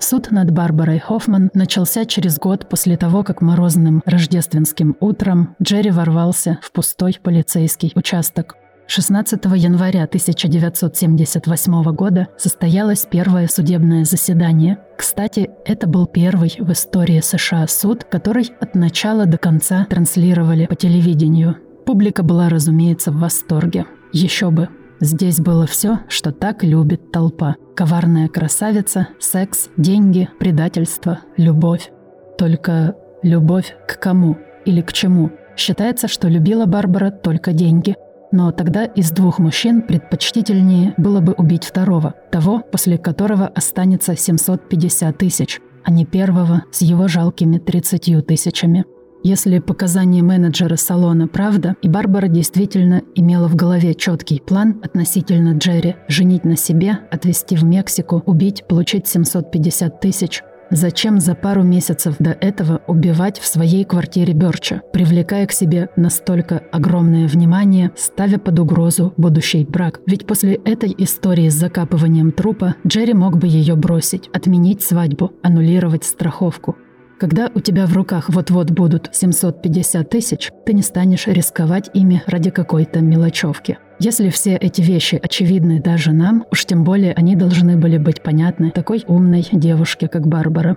Суд 0.00 0.30
над 0.30 0.50
Барбарой 0.52 0.98
Хоффман 0.98 1.50
начался 1.54 2.04
через 2.04 2.38
год 2.38 2.68
после 2.68 2.96
того, 2.96 3.24
как 3.24 3.40
морозным 3.40 4.02
рождественским 4.04 4.96
утром 5.00 5.56
Джерри 5.62 5.90
ворвался 5.90 6.58
в 6.62 6.72
пустой 6.72 7.18
полицейский 7.22 7.92
участок– 7.94 8.56
16 8.90 9.44
января 9.56 10.04
1978 10.04 11.82
года 11.92 12.28
состоялось 12.38 13.06
первое 13.08 13.46
судебное 13.46 14.06
заседание. 14.06 14.78
Кстати, 14.96 15.50
это 15.66 15.86
был 15.86 16.06
первый 16.06 16.56
в 16.58 16.72
истории 16.72 17.20
США 17.20 17.66
суд, 17.66 18.04
который 18.04 18.50
от 18.60 18.74
начала 18.74 19.26
до 19.26 19.36
конца 19.36 19.84
транслировали 19.90 20.64
по 20.64 20.74
телевидению. 20.74 21.58
Публика 21.84 22.22
была, 22.22 22.48
разумеется, 22.48 23.12
в 23.12 23.18
восторге. 23.18 23.84
Еще 24.14 24.50
бы. 24.50 24.70
Здесь 25.00 25.38
было 25.38 25.66
все, 25.66 26.00
что 26.08 26.32
так 26.32 26.64
любит 26.64 27.12
толпа. 27.12 27.56
Коварная 27.76 28.28
красавица, 28.28 29.08
секс, 29.20 29.68
деньги, 29.76 30.30
предательство, 30.40 31.20
любовь. 31.36 31.90
Только 32.38 32.96
любовь 33.22 33.76
к 33.86 33.98
кому 33.98 34.38
или 34.64 34.80
к 34.80 34.94
чему? 34.94 35.30
Считается, 35.58 36.08
что 36.08 36.28
любила 36.28 36.64
Барбара 36.64 37.10
только 37.10 37.52
деньги. 37.52 37.96
Но 38.30 38.52
тогда 38.52 38.84
из 38.84 39.10
двух 39.10 39.38
мужчин 39.38 39.82
предпочтительнее 39.82 40.94
было 40.96 41.20
бы 41.20 41.32
убить 41.32 41.64
второго, 41.64 42.14
того, 42.30 42.60
после 42.60 42.98
которого 42.98 43.46
останется 43.46 44.16
750 44.16 45.16
тысяч, 45.16 45.60
а 45.84 45.90
не 45.90 46.04
первого 46.04 46.64
с 46.70 46.82
его 46.82 47.08
жалкими 47.08 47.58
30 47.58 48.26
тысячами. 48.26 48.84
Если 49.24 49.58
показания 49.58 50.22
менеджера 50.22 50.76
салона 50.76 51.26
правда, 51.26 51.74
и 51.82 51.88
Барбара 51.88 52.28
действительно 52.28 53.02
имела 53.16 53.48
в 53.48 53.56
голове 53.56 53.94
четкий 53.94 54.40
план 54.40 54.80
относительно 54.84 55.56
Джерри– 55.56 55.96
женить 56.08 56.44
на 56.44 56.56
себе, 56.56 57.00
отвезти 57.10 57.56
в 57.56 57.64
Мексику, 57.64 58.22
убить, 58.26 58.64
получить 58.68 59.08
750 59.08 60.00
тысяч, 60.00 60.42
Зачем 60.70 61.18
за 61.18 61.34
пару 61.34 61.62
месяцев 61.62 62.16
до 62.18 62.30
этого 62.30 62.82
убивать 62.86 63.38
в 63.38 63.46
своей 63.46 63.84
квартире 63.84 64.34
Бёрча, 64.34 64.82
привлекая 64.92 65.46
к 65.46 65.52
себе 65.52 65.88
настолько 65.96 66.62
огромное 66.72 67.26
внимание, 67.26 67.90
ставя 67.96 68.38
под 68.38 68.58
угрозу 68.58 69.14
будущий 69.16 69.64
брак? 69.64 70.00
Ведь 70.06 70.26
после 70.26 70.56
этой 70.56 70.94
истории 70.98 71.48
с 71.48 71.54
закапыванием 71.54 72.32
трупа 72.32 72.74
Джерри 72.86 73.14
мог 73.14 73.38
бы 73.38 73.46
ее 73.46 73.76
бросить, 73.76 74.28
отменить 74.34 74.82
свадьбу, 74.82 75.32
аннулировать 75.42 76.04
страховку. 76.04 76.76
Когда 77.18 77.50
у 77.52 77.58
тебя 77.58 77.86
в 77.86 77.94
руках 77.94 78.28
вот-вот 78.28 78.70
будут 78.70 79.08
750 79.10 80.08
тысяч, 80.08 80.52
ты 80.64 80.72
не 80.72 80.82
станешь 80.82 81.26
рисковать 81.26 81.90
ими 81.92 82.22
ради 82.26 82.50
какой-то 82.50 83.00
мелочевки. 83.00 83.78
Если 83.98 84.28
все 84.30 84.54
эти 84.54 84.80
вещи 84.82 85.18
очевидны 85.20 85.82
даже 85.82 86.12
нам, 86.12 86.44
уж 86.52 86.64
тем 86.64 86.84
более 86.84 87.12
они 87.14 87.34
должны 87.34 87.76
были 87.76 87.98
быть 87.98 88.22
понятны 88.22 88.70
такой 88.70 89.04
умной 89.08 89.44
девушке, 89.50 90.06
как 90.06 90.28
Барбара. 90.28 90.76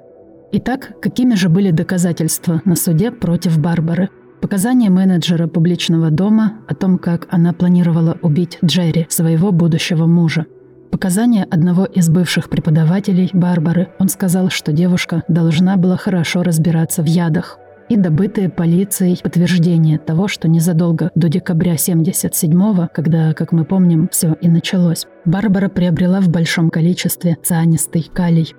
Итак, 0.51 0.93
какими 0.99 1.35
же 1.35 1.47
были 1.47 1.69
доказательства 1.69 2.63
на 2.65 2.75
суде 2.75 3.11
против 3.11 3.59
Барбары? 3.59 4.09
Показания 4.41 4.89
менеджера 4.89 5.45
публичного 5.45 6.09
дома 6.09 6.61
о 6.67 6.73
том, 6.73 6.97
как 6.97 7.27
она 7.29 7.53
планировала 7.53 8.17
убить 8.23 8.57
Джерри, 8.65 9.05
своего 9.09 9.51
будущего 9.51 10.07
мужа. 10.07 10.47
Показания 10.91 11.47
одного 11.49 11.85
из 11.85 12.09
бывших 12.09 12.49
преподавателей 12.49 13.29
Барбары. 13.33 13.89
Он 13.97 14.09
сказал, 14.09 14.49
что 14.49 14.73
девушка 14.73 15.23
должна 15.29 15.77
была 15.77 15.95
хорошо 15.95 16.43
разбираться 16.43 17.01
в 17.01 17.05
ядах. 17.05 17.57
И 17.89 17.95
добытые 17.95 18.49
полицией 18.49 19.19
подтверждения 19.21 19.97
того, 19.97 20.27
что 20.27 20.47
незадолго 20.47 21.09
до 21.15 21.29
декабря 21.29 21.75
77-го, 21.75 22.89
когда, 22.93 23.33
как 23.33 23.51
мы 23.51 23.65
помним, 23.65 24.09
все 24.11 24.33
и 24.41 24.47
началось, 24.47 25.07
Барбара 25.25 25.69
приобрела 25.69 26.21
в 26.21 26.29
большом 26.29 26.69
количестве 26.69 27.37
цианистый 27.41 28.09
калий. 28.13 28.53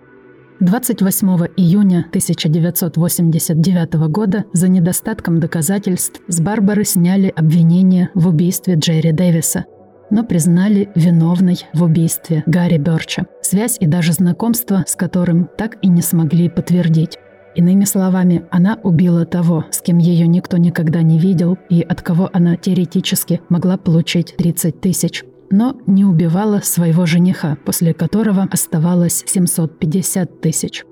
28 0.61 1.29
июня 1.57 2.07
1989 2.09 3.95
года 4.11 4.45
за 4.53 4.69
недостатком 4.69 5.41
доказательств 5.41 6.21
с 6.29 6.41
Барбары 6.41 6.85
сняли 6.85 7.33
обвинение 7.35 8.11
в 8.15 8.29
убийстве 8.29 8.75
Джерри 8.75 9.13
Дэвиса, 9.13 9.65
но 10.11 10.25
признали 10.25 10.91
виновной 10.95 11.67
в 11.73 11.83
убийстве 11.83 12.43
Гарри 12.47 12.79
Бёрча, 12.79 13.27
связь 13.41 13.77
и 13.81 13.87
даже 13.87 14.13
знакомство 14.13 14.85
с 14.87 14.95
которым 14.95 15.49
так 15.57 15.79
и 15.83 15.89
не 15.89 16.03
смогли 16.03 16.49
подтвердить. 16.49 17.19
Иными 17.55 17.85
словами, 17.85 18.45
она 18.51 18.79
убила 18.83 19.27
того, 19.27 19.67
с 19.71 19.81
кем 19.83 19.99
ее 19.99 20.27
никто 20.27 20.57
никогда 20.57 21.03
не 21.03 21.19
видел 21.19 21.59
и 21.69 21.83
от 21.83 22.01
кого 22.01 22.31
она 22.33 22.57
теоретически 22.57 23.41
могла 23.49 23.77
получить 23.77 24.35
30 24.37 24.81
тысяч. 24.81 25.25
Но 25.51 25.77
не 25.87 26.07
убивала 26.07 26.61
своего 26.63 27.05
жениха, 27.05 27.59
после 27.67 27.93
которого 27.93 28.49
оставалось 28.51 29.23
750 29.27 30.41
тысяч. 30.41 30.85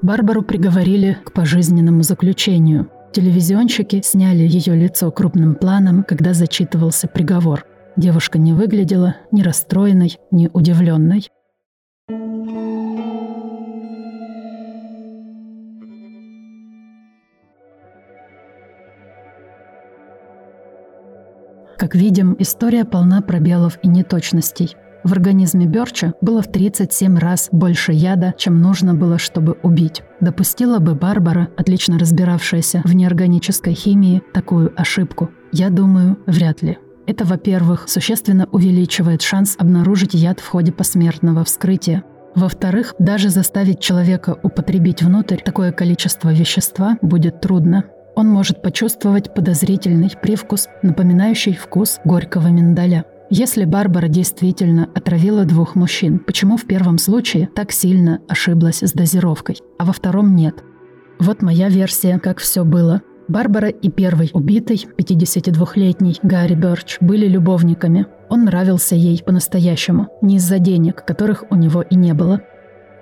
Барбару 0.00 0.42
приговорили 0.42 1.18
к 1.24 1.32
пожизненному 1.32 2.04
заключению. 2.04 2.88
Телевизионщики 3.12 4.02
сняли 4.04 4.46
ее 4.46 4.76
лицо 4.76 5.10
крупным 5.10 5.56
планом, 5.56 6.04
когда 6.04 6.34
зачитывался 6.34 7.08
приговор– 7.08 7.64
Девушка 7.96 8.38
не 8.38 8.52
выглядела 8.52 9.16
ни 9.32 9.40
расстроенной, 9.42 10.18
ни 10.30 10.50
удивленной. 10.52 11.30
Как 21.78 21.94
видим, 21.94 22.36
история 22.38 22.84
полна 22.84 23.22
пробелов 23.22 23.78
и 23.82 23.88
неточностей. 23.88 24.76
В 25.04 25.12
организме 25.12 25.66
Бёрча 25.66 26.14
было 26.20 26.42
в 26.42 26.50
37 26.50 27.16
раз 27.16 27.48
больше 27.52 27.92
яда, 27.92 28.34
чем 28.36 28.60
нужно 28.60 28.92
было, 28.92 29.18
чтобы 29.18 29.56
убить. 29.62 30.02
Допустила 30.20 30.80
бы 30.80 30.94
Барбара, 30.94 31.48
отлично 31.56 31.98
разбиравшаяся 31.98 32.82
в 32.84 32.94
неорганической 32.94 33.74
химии, 33.74 34.22
такую 34.34 34.72
ошибку? 34.78 35.30
Я 35.52 35.70
думаю, 35.70 36.18
вряд 36.26 36.62
ли. 36.62 36.78
Это, 37.06 37.24
во-первых, 37.24 37.84
существенно 37.88 38.48
увеличивает 38.50 39.22
шанс 39.22 39.54
обнаружить 39.58 40.14
яд 40.14 40.40
в 40.40 40.48
ходе 40.48 40.72
посмертного 40.72 41.44
вскрытия. 41.44 42.02
Во-вторых, 42.34 42.94
даже 42.98 43.30
заставить 43.30 43.80
человека 43.80 44.36
употребить 44.42 45.02
внутрь 45.02 45.36
такое 45.36 45.72
количество 45.72 46.32
вещества 46.32 46.98
будет 47.00 47.40
трудно. 47.40 47.84
Он 48.14 48.28
может 48.28 48.60
почувствовать 48.60 49.34
подозрительный 49.34 50.10
привкус, 50.20 50.68
напоминающий 50.82 51.54
вкус 51.54 51.98
горького 52.04 52.48
миндаля. 52.48 53.04
Если 53.30 53.64
Барбара 53.64 54.08
действительно 54.08 54.88
отравила 54.94 55.44
двух 55.44 55.74
мужчин, 55.74 56.18
почему 56.18 56.56
в 56.56 56.66
первом 56.66 56.98
случае 56.98 57.48
так 57.54 57.72
сильно 57.72 58.20
ошиблась 58.28 58.82
с 58.82 58.92
дозировкой, 58.92 59.58
а 59.78 59.84
во 59.84 59.92
втором 59.92 60.36
нет? 60.36 60.62
Вот 61.18 61.42
моя 61.42 61.68
версия, 61.68 62.18
как 62.18 62.38
все 62.38 62.64
было. 62.64 63.02
Барбара 63.28 63.68
и 63.68 63.90
первый 63.90 64.30
убитый, 64.32 64.86
52-летний 64.96 66.18
Гарри 66.22 66.54
Бёрч, 66.54 66.98
были 67.00 67.26
любовниками. 67.26 68.06
Он 68.28 68.44
нравился 68.44 68.94
ей 68.94 69.22
по-настоящему, 69.24 70.08
не 70.22 70.36
из-за 70.36 70.58
денег, 70.58 71.04
которых 71.04 71.44
у 71.50 71.56
него 71.56 71.82
и 71.82 71.94
не 71.96 72.14
было. 72.14 72.40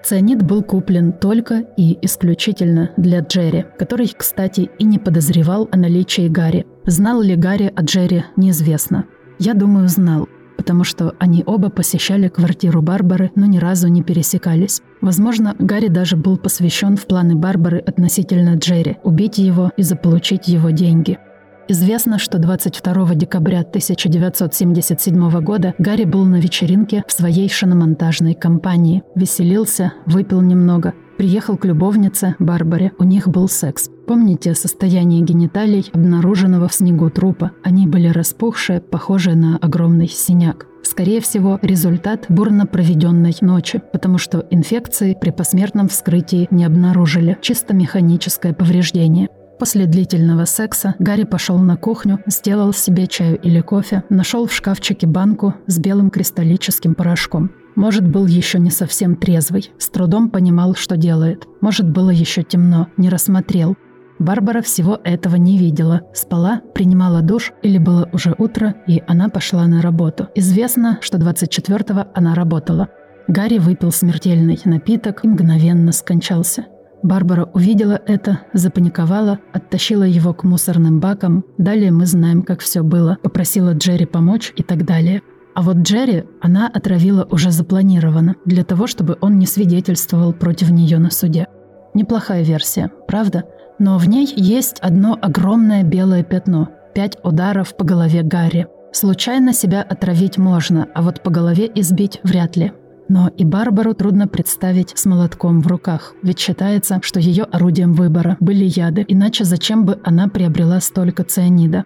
Цианид 0.02 0.42
был 0.42 0.62
куплен 0.62 1.12
только 1.12 1.64
и 1.76 1.98
исключительно 2.02 2.90
для 2.96 3.20
Джерри, 3.20 3.64
который, 3.78 4.12
кстати, 4.14 4.70
и 4.78 4.84
не 4.84 4.98
подозревал 4.98 5.68
о 5.72 5.76
наличии 5.76 6.28
Гарри. 6.28 6.66
Знал 6.84 7.22
ли 7.22 7.36
Гарри 7.36 7.72
о 7.74 7.82
Джерри, 7.82 8.24
неизвестно. 8.36 9.06
Я 9.38 9.54
думаю, 9.54 9.88
знал 9.88 10.28
потому 10.56 10.84
что 10.84 11.14
они 11.18 11.42
оба 11.46 11.70
посещали 11.70 12.28
квартиру 12.28 12.82
Барбары, 12.82 13.30
но 13.34 13.46
ни 13.46 13.58
разу 13.58 13.88
не 13.88 14.02
пересекались. 14.02 14.80
Возможно, 15.00 15.54
Гарри 15.58 15.88
даже 15.88 16.16
был 16.16 16.36
посвящен 16.36 16.96
в 16.96 17.06
планы 17.06 17.34
Барбары 17.34 17.78
относительно 17.78 18.54
Джерри– 18.56 18.96
убить 19.04 19.38
его 19.38 19.72
и 19.76 19.82
заполучить 19.82 20.48
его 20.48 20.70
деньги. 20.70 21.18
Известно, 21.66 22.18
что 22.18 22.38
22 22.38 23.14
декабря 23.14 23.60
1977 23.60 25.40
года 25.40 25.74
Гарри 25.78 26.04
был 26.04 26.24
на 26.24 26.36
вечеринке 26.36 27.04
в 27.06 27.12
своей 27.12 27.48
шиномонтажной 27.48 28.34
компании. 28.34 29.02
Веселился, 29.14 29.94
выпил 30.04 30.42
немного, 30.42 30.92
приехал 31.16 31.56
к 31.56 31.64
любовнице 31.64 32.36
Барбаре, 32.38 32.92
у 32.98 33.04
них 33.04 33.28
был 33.28 33.48
секс. 33.48 33.88
Помните 34.06 34.54
состояние 34.54 35.22
гениталий, 35.22 35.90
обнаруженного 35.92 36.68
в 36.68 36.74
снегу 36.74 37.08
трупа? 37.08 37.52
Они 37.62 37.86
были 37.86 38.08
распухшие, 38.08 38.80
похожие 38.82 39.34
на 39.34 39.56
огромный 39.56 40.08
синяк. 40.08 40.66
Скорее 40.82 41.22
всего, 41.22 41.58
результат 41.62 42.26
бурно 42.28 42.66
проведенной 42.66 43.34
ночи, 43.40 43.80
потому 43.92 44.18
что 44.18 44.46
инфекции 44.50 45.16
при 45.18 45.30
посмертном 45.30 45.88
вскрытии 45.88 46.48
не 46.50 46.66
обнаружили, 46.66 47.38
чисто 47.40 47.72
механическое 47.74 48.52
повреждение. 48.52 49.28
После 49.58 49.86
длительного 49.86 50.44
секса 50.44 50.94
Гарри 50.98 51.24
пошел 51.24 51.58
на 51.58 51.76
кухню, 51.76 52.20
сделал 52.26 52.74
себе 52.74 53.06
чаю 53.06 53.38
или 53.40 53.60
кофе, 53.60 54.04
нашел 54.10 54.46
в 54.46 54.52
шкафчике 54.52 55.06
банку 55.06 55.54
с 55.66 55.78
белым 55.78 56.10
кристаллическим 56.10 56.94
порошком. 56.94 57.50
Может, 57.74 58.06
был 58.06 58.26
еще 58.26 58.58
не 58.58 58.70
совсем 58.70 59.16
трезвый, 59.16 59.72
с 59.78 59.88
трудом 59.88 60.28
понимал, 60.28 60.74
что 60.74 60.96
делает. 60.96 61.48
Может, 61.60 61.88
было 61.88 62.10
еще 62.10 62.42
темно, 62.42 62.88
не 62.96 63.08
рассмотрел. 63.08 63.76
Барбара 64.18 64.62
всего 64.62 65.00
этого 65.04 65.36
не 65.36 65.58
видела. 65.58 66.02
Спала, 66.12 66.62
принимала 66.74 67.20
душ 67.20 67.52
или 67.62 67.78
было 67.78 68.08
уже 68.12 68.34
утро, 68.38 68.74
и 68.86 69.02
она 69.06 69.28
пошла 69.28 69.66
на 69.66 69.82
работу. 69.82 70.28
Известно, 70.34 70.98
что 71.00 71.18
24-го 71.18 72.06
она 72.14 72.34
работала. 72.34 72.88
Гарри 73.26 73.58
выпил 73.58 73.90
смертельный 73.90 74.60
напиток 74.64 75.24
и 75.24 75.28
мгновенно 75.28 75.92
скончался. 75.92 76.66
Барбара 77.02 77.44
увидела 77.52 78.00
это, 78.06 78.40
запаниковала, 78.54 79.38
оттащила 79.52 80.04
его 80.04 80.32
к 80.32 80.44
мусорным 80.44 81.00
бакам. 81.00 81.44
Далее 81.58 81.90
мы 81.90 82.06
знаем, 82.06 82.42
как 82.42 82.60
все 82.60 82.82
было. 82.82 83.18
Попросила 83.22 83.74
Джерри 83.74 84.06
помочь 84.06 84.52
и 84.56 84.62
так 84.62 84.86
далее. 84.86 85.20
А 85.54 85.62
вот 85.62 85.76
Джерри 85.78 86.24
она 86.40 86.66
отравила 86.66 87.28
уже 87.30 87.50
запланированно, 87.50 88.36
для 88.44 88.64
того, 88.64 88.86
чтобы 88.86 89.18
он 89.20 89.38
не 89.38 89.46
свидетельствовал 89.46 90.32
против 90.32 90.70
нее 90.70 90.98
на 90.98 91.10
суде. 91.10 91.46
Неплохая 91.92 92.42
версия, 92.42 92.90
правда? 93.06 93.44
Но 93.78 93.98
в 93.98 94.08
ней 94.08 94.32
есть 94.36 94.78
одно 94.80 95.18
огромное 95.20 95.82
белое 95.82 96.22
пятно– 96.22 96.68
пять 96.94 97.18
ударов 97.24 97.76
по 97.76 97.84
голове 97.84 98.22
Гарри. 98.22 98.68
Случайно 98.92 99.52
себя 99.52 99.82
отравить 99.82 100.38
можно, 100.38 100.86
а 100.94 101.02
вот 101.02 101.22
по 101.22 101.30
голове 101.30 101.70
избить 101.74 102.20
вряд 102.22 102.56
ли. 102.56 102.72
Но 103.08 103.28
и 103.28 103.44
Барбару 103.44 103.92
трудно 103.94 104.28
представить 104.28 104.92
с 104.94 105.04
молотком 105.04 105.60
в 105.60 105.66
руках, 105.66 106.14
ведь 106.22 106.38
считается, 106.38 107.00
что 107.02 107.20
ее 107.20 107.44
орудием 107.44 107.92
выбора 107.92 108.36
были 108.40 108.64
яды, 108.64 109.04
иначе 109.08 109.44
зачем 109.44 109.84
бы 109.84 109.98
она 110.04 110.28
приобрела 110.28 110.80
столько 110.80 111.24
цианида? 111.24 111.84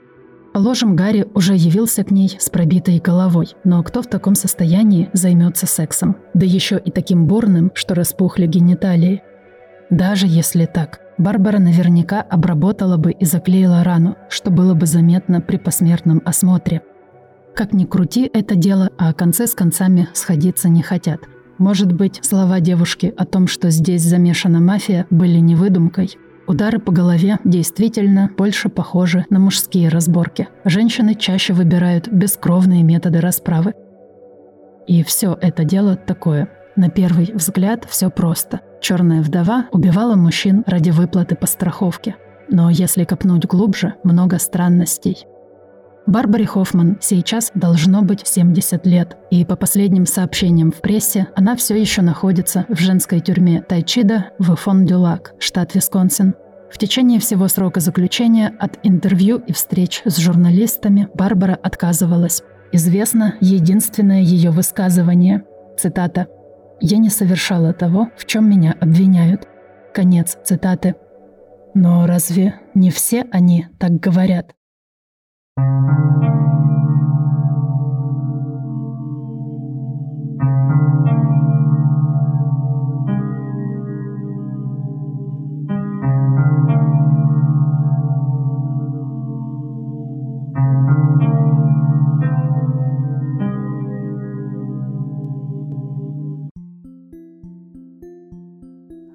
Положим, 0.52 0.96
Гарри 0.96 1.26
уже 1.34 1.54
явился 1.54 2.04
к 2.04 2.10
ней 2.10 2.36
с 2.38 2.50
пробитой 2.50 3.00
головой, 3.00 3.48
но 3.64 3.82
кто 3.82 4.02
в 4.02 4.06
таком 4.06 4.34
состоянии 4.34 5.10
займется 5.12 5.66
сексом? 5.66 6.16
Да 6.34 6.46
еще 6.46 6.78
и 6.78 6.90
таким 6.90 7.26
бурным, 7.26 7.70
что 7.74 7.94
распухли 7.94 8.46
гениталии. 8.46 9.22
Даже 9.90 10.26
если 10.26 10.66
так, 10.66 11.00
Барбара 11.18 11.58
наверняка 11.58 12.22
обработала 12.22 12.96
бы 12.96 13.12
и 13.12 13.24
заклеила 13.24 13.84
рану, 13.84 14.16
что 14.28 14.50
было 14.50 14.74
бы 14.74 14.86
заметно 14.86 15.40
при 15.40 15.56
посмертном 15.56 16.22
осмотре. 16.24 16.82
Как 17.54 17.72
ни 17.72 17.84
крути 17.84 18.30
это 18.32 18.54
дело, 18.54 18.90
а 18.96 19.12
концы 19.12 19.46
с 19.46 19.54
концами 19.54 20.08
сходиться 20.14 20.68
не 20.68 20.82
хотят. 20.82 21.20
Может 21.58 21.92
быть, 21.92 22.20
слова 22.22 22.60
девушки 22.60 23.12
о 23.16 23.24
том, 23.24 23.48
что 23.48 23.70
здесь 23.70 24.02
замешана 24.02 24.60
мафия, 24.60 25.06
были 25.10 25.38
не 25.38 25.56
выдумкой– 25.56 26.16
Удары 26.48 26.78
по 26.78 26.92
голове 26.92 27.38
действительно 27.44 28.30
больше 28.38 28.70
похожи 28.70 29.26
на 29.28 29.38
мужские 29.38 29.90
разборки. 29.90 30.48
Женщины 30.64 31.14
чаще 31.14 31.52
выбирают 31.52 32.08
бескровные 32.08 32.82
методы 32.82 33.20
расправы. 33.20 33.74
И 34.86 35.02
все 35.04 35.36
это 35.42 35.64
дело 35.64 35.94
такое. 35.94 36.48
На 36.78 36.90
первый 36.90 37.32
взгляд 37.34 37.86
все 37.88 38.08
просто. 38.08 38.60
Черная 38.80 39.20
вдова 39.20 39.66
убивала 39.72 40.14
мужчин 40.14 40.62
ради 40.64 40.90
выплаты 40.90 41.34
по 41.34 41.48
страховке. 41.48 42.14
Но 42.48 42.70
если 42.70 43.02
копнуть 43.02 43.46
глубже, 43.46 43.94
много 44.04 44.38
странностей. 44.38 45.26
Барбаре 46.06 46.46
Хоффман 46.46 46.98
сейчас 47.00 47.50
должно 47.52 48.02
быть 48.02 48.24
70 48.24 48.86
лет, 48.86 49.16
и 49.32 49.44
по 49.44 49.56
последним 49.56 50.06
сообщениям 50.06 50.70
в 50.70 50.76
прессе 50.80 51.26
она 51.34 51.56
все 51.56 51.74
еще 51.74 52.00
находится 52.00 52.64
в 52.68 52.78
женской 52.78 53.18
тюрьме 53.18 53.60
Тайчида 53.60 54.26
в 54.38 54.54
Фон-Дюлак, 54.54 55.32
штат 55.40 55.74
Висконсин. 55.74 56.36
В 56.70 56.78
течение 56.78 57.18
всего 57.18 57.48
срока 57.48 57.80
заключения 57.80 58.54
от 58.56 58.78
интервью 58.84 59.38
и 59.38 59.52
встреч 59.52 60.02
с 60.04 60.16
журналистами 60.18 61.08
Барбара 61.12 61.58
отказывалась. 61.60 62.44
Известно 62.70 63.34
единственное 63.40 64.20
ее 64.20 64.52
высказывание. 64.52 65.42
Цитата. 65.76 66.28
«Я 66.80 66.98
не 66.98 67.10
совершала 67.10 67.72
того, 67.72 68.08
в 68.16 68.24
чем 68.24 68.48
меня 68.48 68.74
обвиняют». 68.80 69.48
Конец 69.92 70.38
цитаты. 70.44 70.94
Но 71.74 72.06
разве 72.06 72.54
не 72.74 72.90
все 72.90 73.26
они 73.32 73.66
так 73.78 73.98
говорят? 73.98 74.54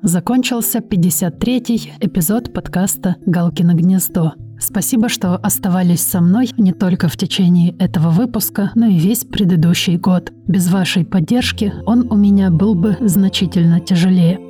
Закончился 0.03 0.79
53-й 0.79 1.93
эпизод 2.01 2.51
подкаста 2.51 3.15
«Галкино 3.25 3.73
гнездо». 3.73 4.33
Спасибо, 4.59 5.07
что 5.07 5.37
оставались 5.37 6.01
со 6.01 6.19
мной 6.19 6.49
не 6.57 6.73
только 6.73 7.07
в 7.07 7.15
течение 7.15 7.73
этого 7.77 8.09
выпуска, 8.09 8.71
но 8.75 8.87
и 8.87 8.99
весь 8.99 9.23
предыдущий 9.23 9.95
год. 9.95 10.33
Без 10.45 10.69
вашей 10.69 11.05
поддержки 11.05 11.73
он 11.85 12.11
у 12.11 12.17
меня 12.17 12.49
был 12.49 12.75
бы 12.75 12.97
значительно 12.99 13.79
тяжелее. 13.79 14.41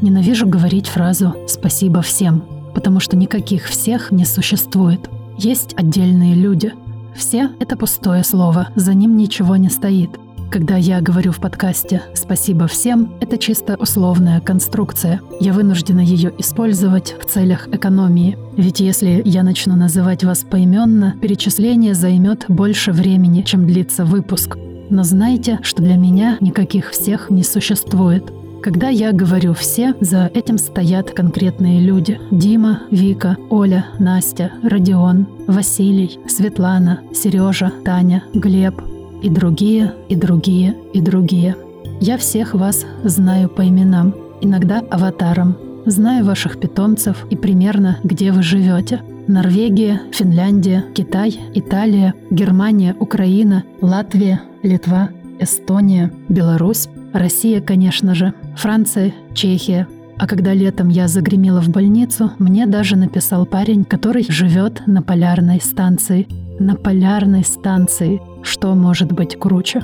Ненавижу 0.00 0.48
говорить 0.48 0.86
фразу 0.86 1.34
«спасибо 1.48 2.00
всем», 2.00 2.42
потому 2.74 2.98
что 2.98 3.14
никаких 3.14 3.66
всех 3.66 4.10
не 4.10 4.24
существует. 4.24 5.10
Есть 5.36 5.74
отдельные 5.76 6.34
люди. 6.34 6.72
Все— 7.14 7.50
это 7.60 7.76
пустое 7.76 8.24
слово, 8.24 8.68
за 8.74 8.94
ним 8.94 9.18
ничего 9.18 9.56
не 9.56 9.68
стоит. 9.68 10.18
Когда 10.54 10.76
я 10.76 11.00
говорю 11.00 11.32
в 11.32 11.40
подкасте 11.40 12.00
«спасибо 12.14 12.68
всем», 12.68 13.14
это 13.20 13.38
чисто 13.38 13.74
условная 13.74 14.40
конструкция. 14.40 15.20
Я 15.40 15.52
вынуждена 15.52 15.98
ее 15.98 16.32
использовать 16.38 17.16
в 17.20 17.28
целях 17.28 17.66
экономии. 17.72 18.38
Ведь 18.56 18.78
если 18.78 19.20
я 19.24 19.42
начну 19.42 19.74
называть 19.74 20.22
вас 20.22 20.44
поименно, 20.48 21.16
перечисление 21.20 21.92
займет 21.94 22.44
больше 22.46 22.92
времени, 22.92 23.42
чем 23.42 23.66
длится 23.66 24.04
выпуск. 24.04 24.56
Но 24.90 25.02
знайте, 25.02 25.58
что 25.64 25.82
для 25.82 25.96
меня 25.96 26.36
никаких 26.40 26.92
всех 26.92 27.30
не 27.30 27.42
существует. 27.42 28.32
Когда 28.62 28.90
я 28.90 29.10
говорю 29.10 29.54
«все», 29.54 29.94
за 30.00 30.30
этим 30.32 30.58
стоят 30.58 31.10
конкретные 31.10 31.80
люди. 31.80 32.20
Дима, 32.30 32.82
Вика, 32.92 33.36
Оля, 33.50 33.86
Настя, 33.98 34.52
Родион, 34.62 35.26
Василий, 35.48 36.20
Светлана, 36.28 37.00
Сережа, 37.12 37.72
Таня, 37.84 38.22
Глеб, 38.32 38.80
и 39.24 39.30
другие, 39.30 39.94
и 40.10 40.16
другие, 40.16 40.76
и 40.92 41.00
другие. 41.00 41.56
Я 41.98 42.18
всех 42.18 42.52
вас 42.52 42.84
знаю 43.04 43.48
по 43.48 43.66
именам, 43.66 44.14
иногда 44.42 44.80
аватаром. 44.90 45.56
Знаю 45.86 46.26
ваших 46.26 46.60
питомцев 46.60 47.26
и 47.30 47.36
примерно, 47.36 47.98
где 48.04 48.32
вы 48.32 48.42
живете. 48.42 49.00
Норвегия, 49.26 50.02
Финляндия, 50.12 50.84
Китай, 50.94 51.40
Италия, 51.54 52.12
Германия, 52.30 52.94
Украина, 53.00 53.64
Латвия, 53.80 54.42
Литва, 54.62 55.08
Эстония, 55.38 56.12
Беларусь, 56.28 56.88
Россия, 57.14 57.62
конечно 57.62 58.14
же, 58.14 58.34
Франция, 58.58 59.14
Чехия. 59.32 59.88
А 60.18 60.26
когда 60.26 60.52
летом 60.52 60.90
я 60.90 61.08
загремела 61.08 61.62
в 61.62 61.70
больницу, 61.70 62.32
мне 62.38 62.66
даже 62.66 62.96
написал 62.96 63.46
парень, 63.46 63.84
который 63.84 64.26
живет 64.28 64.82
на 64.86 65.00
полярной 65.00 65.62
станции. 65.62 66.28
На 66.58 66.76
полярной 66.76 67.42
станции– 67.42 68.20
что 68.44 68.74
может 68.74 69.12
быть 69.12 69.38
круче? 69.38 69.82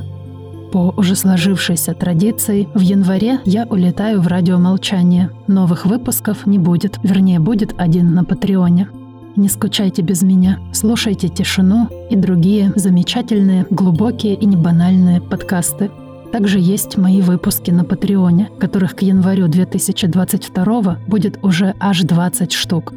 По 0.73 0.95
уже 0.97 1.17
сложившейся 1.17 1.95
традиции, 1.95 2.69
в 2.75 2.81
январе 2.81 3.41
я 3.45 3.67
улетаю 3.69 4.21
в 4.21 4.29
радиомолчание. 4.29 5.31
Новых 5.49 5.85
выпусков 5.85 6.47
не 6.47 6.59
будет, 6.59 6.99
вернее, 7.03 7.41
будет 7.41 7.75
один 7.77 8.15
на 8.15 8.25
Патреоне. 8.25 8.89
Не 9.35 9.49
скучайте 9.49 10.03
без 10.03 10.23
меня, 10.23 10.59
слушайте 10.73 11.29
«Тишину» 11.29 11.89
и 12.11 12.15
другие 12.15 12.73
замечательные, 12.77 13.67
глубокие 13.71 14.35
и 14.35 14.47
небанальные 14.47 15.21
подкасты. 15.21 15.91
Также 16.31 16.61
есть 16.61 16.97
мои 16.97 17.21
выпуски 17.21 17.73
на 17.73 17.85
Патреоне, 17.85 18.51
которых 18.61 18.95
к 18.95 19.03
январю 19.03 19.49
2022 19.49 20.99
будет 21.09 21.39
уже 21.43 21.75
аж 21.81 22.03
20 22.03 22.53
штук. 22.53 22.93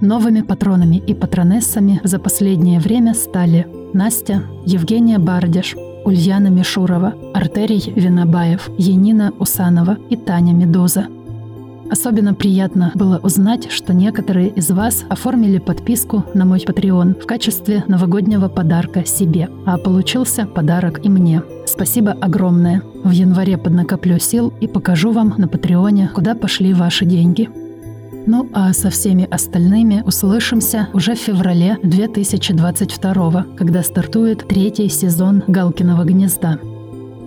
Новыми 0.00 0.40
патронами 0.40 0.96
и 0.96 1.12
патронессами 1.12 2.00
за 2.04 2.18
последнее 2.18 2.80
время 2.80 3.12
стали 3.12 3.66
Настя, 3.92 4.44
Евгения 4.64 5.18
Бардиш, 5.18 5.76
Ульяна 6.06 6.48
Мишурова, 6.48 7.14
Артерий 7.34 7.92
Винобаев, 7.94 8.70
Янина 8.78 9.32
Усанова 9.38 9.98
и 10.08 10.16
Таня 10.16 10.54
Медуза. 10.54 11.06
Особенно 11.90 12.32
приятно 12.34 12.92
было 12.94 13.18
узнать, 13.18 13.70
что 13.70 13.92
некоторые 13.92 14.48
из 14.48 14.70
вас 14.70 15.04
оформили 15.10 15.58
подписку 15.58 16.24
на 16.34 16.46
мой 16.46 16.60
Patreon 16.60 17.20
в 17.20 17.26
качестве 17.26 17.84
новогоднего 17.86 18.48
подарка 18.48 19.04
себе, 19.04 19.50
а 19.66 19.76
получился 19.76 20.46
подарок 20.46 21.04
и 21.04 21.10
мне. 21.10 21.42
Спасибо 21.66 22.12
огромное. 22.12 22.82
В 23.04 23.10
январе 23.10 23.58
поднакоплю 23.58 24.18
сил 24.18 24.52
и 24.60 24.66
покажу 24.66 25.12
вам 25.12 25.34
на 25.36 25.48
Патреоне, 25.48 26.10
куда 26.14 26.34
пошли 26.34 26.72
ваши 26.72 27.04
деньги. 27.04 27.50
Ну 28.26 28.48
а 28.52 28.72
со 28.72 28.90
всеми 28.90 29.26
остальными 29.30 30.02
услышимся 30.06 30.88
уже 30.92 31.14
в 31.14 31.18
феврале 31.18 31.78
2022, 31.82 33.46
когда 33.56 33.82
стартует 33.82 34.46
третий 34.46 34.88
сезон 34.88 35.42
«Галкиного 35.46 36.04
гнезда». 36.04 36.58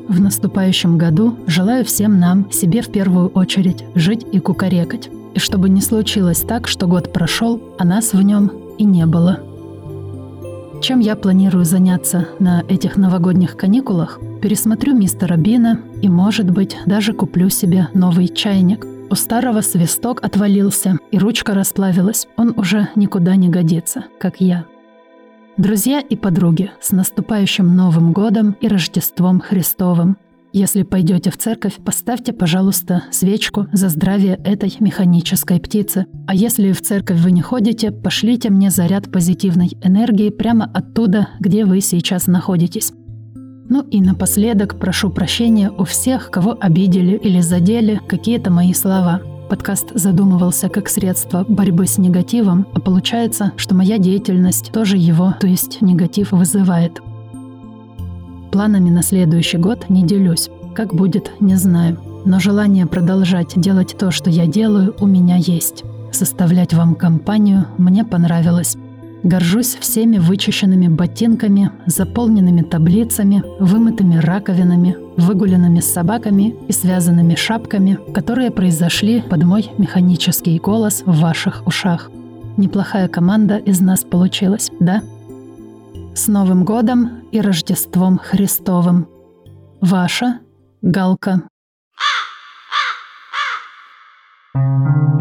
В 0.08 0.20
наступающем 0.20 0.98
году 0.98 1.38
желаю 1.48 1.86
всем 1.86 2.20
нам, 2.20 2.52
себе 2.52 2.82
в 2.82 2.92
первую 2.92 3.30
очередь, 3.30 3.84
жить 3.96 4.26
и 4.32 4.40
кукарекать. 4.40 5.10
И 5.34 5.40
чтобы 5.40 5.70
не 5.70 5.82
случилось 5.82 6.42
так, 6.42 6.68
что 6.68 6.88
год 6.88 7.12
прошел, 7.12 7.62
а 7.80 7.86
нас 7.86 8.14
в 8.14 8.22
нем 8.22 8.52
и 8.78 8.84
не 8.84 9.06
было. 9.06 9.40
Чем 10.82 11.00
я 11.00 11.16
планирую 11.16 11.64
заняться 11.64 12.28
на 12.40 12.64
этих 12.68 12.98
новогодних 12.98 13.56
каникулах? 13.56 14.20
Пересмотрю 14.42 14.94
мистера 14.94 15.38
Бина 15.38 15.80
и, 16.02 16.10
может 16.10 16.52
быть, 16.52 16.78
даже 16.86 17.14
куплю 17.14 17.48
себе 17.48 17.88
новый 17.94 18.28
чайник. 18.28 18.86
У 19.14 19.16
старого 19.16 19.62
свисток 19.62 20.24
отвалился, 20.24 20.98
и 21.12 21.20
ручка 21.20 21.54
расплавилась. 21.54 22.28
Он 22.36 22.52
уже 22.58 22.90
никуда 22.96 23.36
не 23.36 23.48
годится, 23.48 24.06
как 24.20 24.42
я. 24.42 24.66
Друзья 25.56 26.00
и 26.00 26.16
подруги, 26.16 26.72
с 26.82 26.92
наступающим 26.92 27.76
Новым 27.76 28.12
годом 28.12 28.58
и 28.60 28.68
Рождеством 28.68 29.40
Христовым. 29.40 30.18
Если 30.52 30.82
пойдете 30.82 31.30
в 31.30 31.38
церковь, 31.38 31.76
поставьте, 31.76 32.34
пожалуйста, 32.34 33.04
свечку 33.12 33.68
за 33.72 33.90
здравие 33.90 34.42
этой 34.44 34.76
механической 34.80 35.60
птицы. 35.60 36.08
А 36.26 36.34
если 36.34 36.72
в 36.72 36.82
церковь 36.82 37.20
вы 37.20 37.30
не 37.30 37.44
ходите, 37.44 37.92
пошлите 37.92 38.50
мне 38.50 38.72
заряд 38.72 39.12
позитивной 39.12 39.78
энергии 39.84 40.32
прямо 40.32 40.66
оттуда, 40.74 41.28
где 41.40 41.66
вы 41.66 41.82
сейчас 41.82 42.26
находитесь. 42.26 42.92
Ну 43.70 43.82
и 43.90 44.02
напоследок 44.02 44.78
прошу 44.78 45.10
прощения 45.10 45.72
у 45.72 45.86
всех, 45.86 46.30
кого 46.30 46.58
обидели 46.60 47.16
или 47.16 47.40
задели 47.40 48.00
какие-то 48.08 48.52
мои 48.52 48.74
слова. 48.74 49.22
Подкаст 49.50 49.92
задумывался 49.94 50.68
как 50.68 50.90
средство 50.90 51.46
борьбы 51.48 51.88
с 51.88 51.98
негативом, 51.98 52.68
а 52.74 52.80
получается, 52.80 53.54
что 53.56 53.76
моя 53.76 53.98
деятельность 53.98 54.72
тоже 54.72 54.98
его, 54.98 55.36
то 55.40 55.48
есть 55.48 55.82
негатив, 55.82 56.32
вызывает. 56.32 57.00
Планами 58.52 58.90
на 58.90 59.02
следующий 59.02 59.58
год 59.58 59.90
не 59.90 60.04
делюсь. 60.04 60.50
Как 60.76 60.94
будет, 60.94 61.32
не 61.40 61.56
знаю. 61.56 62.00
Но 62.26 62.40
желание 62.40 62.86
продолжать 62.86 63.54
делать 63.56 63.96
то, 63.98 64.12
что 64.12 64.30
я 64.30 64.46
делаю, 64.46 64.96
у 65.00 65.08
меня 65.08 65.38
есть. 65.38 65.84
Составлять 66.12 66.74
вам 66.74 66.96
компанию 66.96 67.66
мне 67.78 68.04
понравилось. 68.06 68.78
Горжусь 69.24 69.78
всеми 69.80 70.18
вычищенными 70.18 70.90
ботинками, 70.90 71.72
заполненными 71.86 72.62
таблицами, 72.62 73.42
вымытыми 73.58 74.18
раковинами, 74.18 74.98
выгуленными 75.16 75.80
собаками 75.80 76.56
и 76.68 76.74
связанными 76.74 77.36
шапками, 77.36 77.98
которые 78.14 78.52
произошли 78.52 79.22
под 79.22 79.44
мой 79.44 79.72
механический 79.78 80.60
голос 80.60 81.04
в 81.06 81.22
ваших 81.22 81.66
ушах. 81.66 82.12
Неплохая 82.58 83.08
команда 83.08 83.58
из 83.58 83.80
нас 83.80 84.04
получилась, 84.04 84.72
да? 84.82 85.02
С 86.14 86.28
Новым 86.28 86.66
годом 86.66 87.22
и 87.32 87.40
Рождеством 87.40 88.20
Христовым! 88.20 89.08
Ваша 89.80 90.40
Галка. 90.82 91.44
Thank 94.56 95.08
you. 95.08 95.13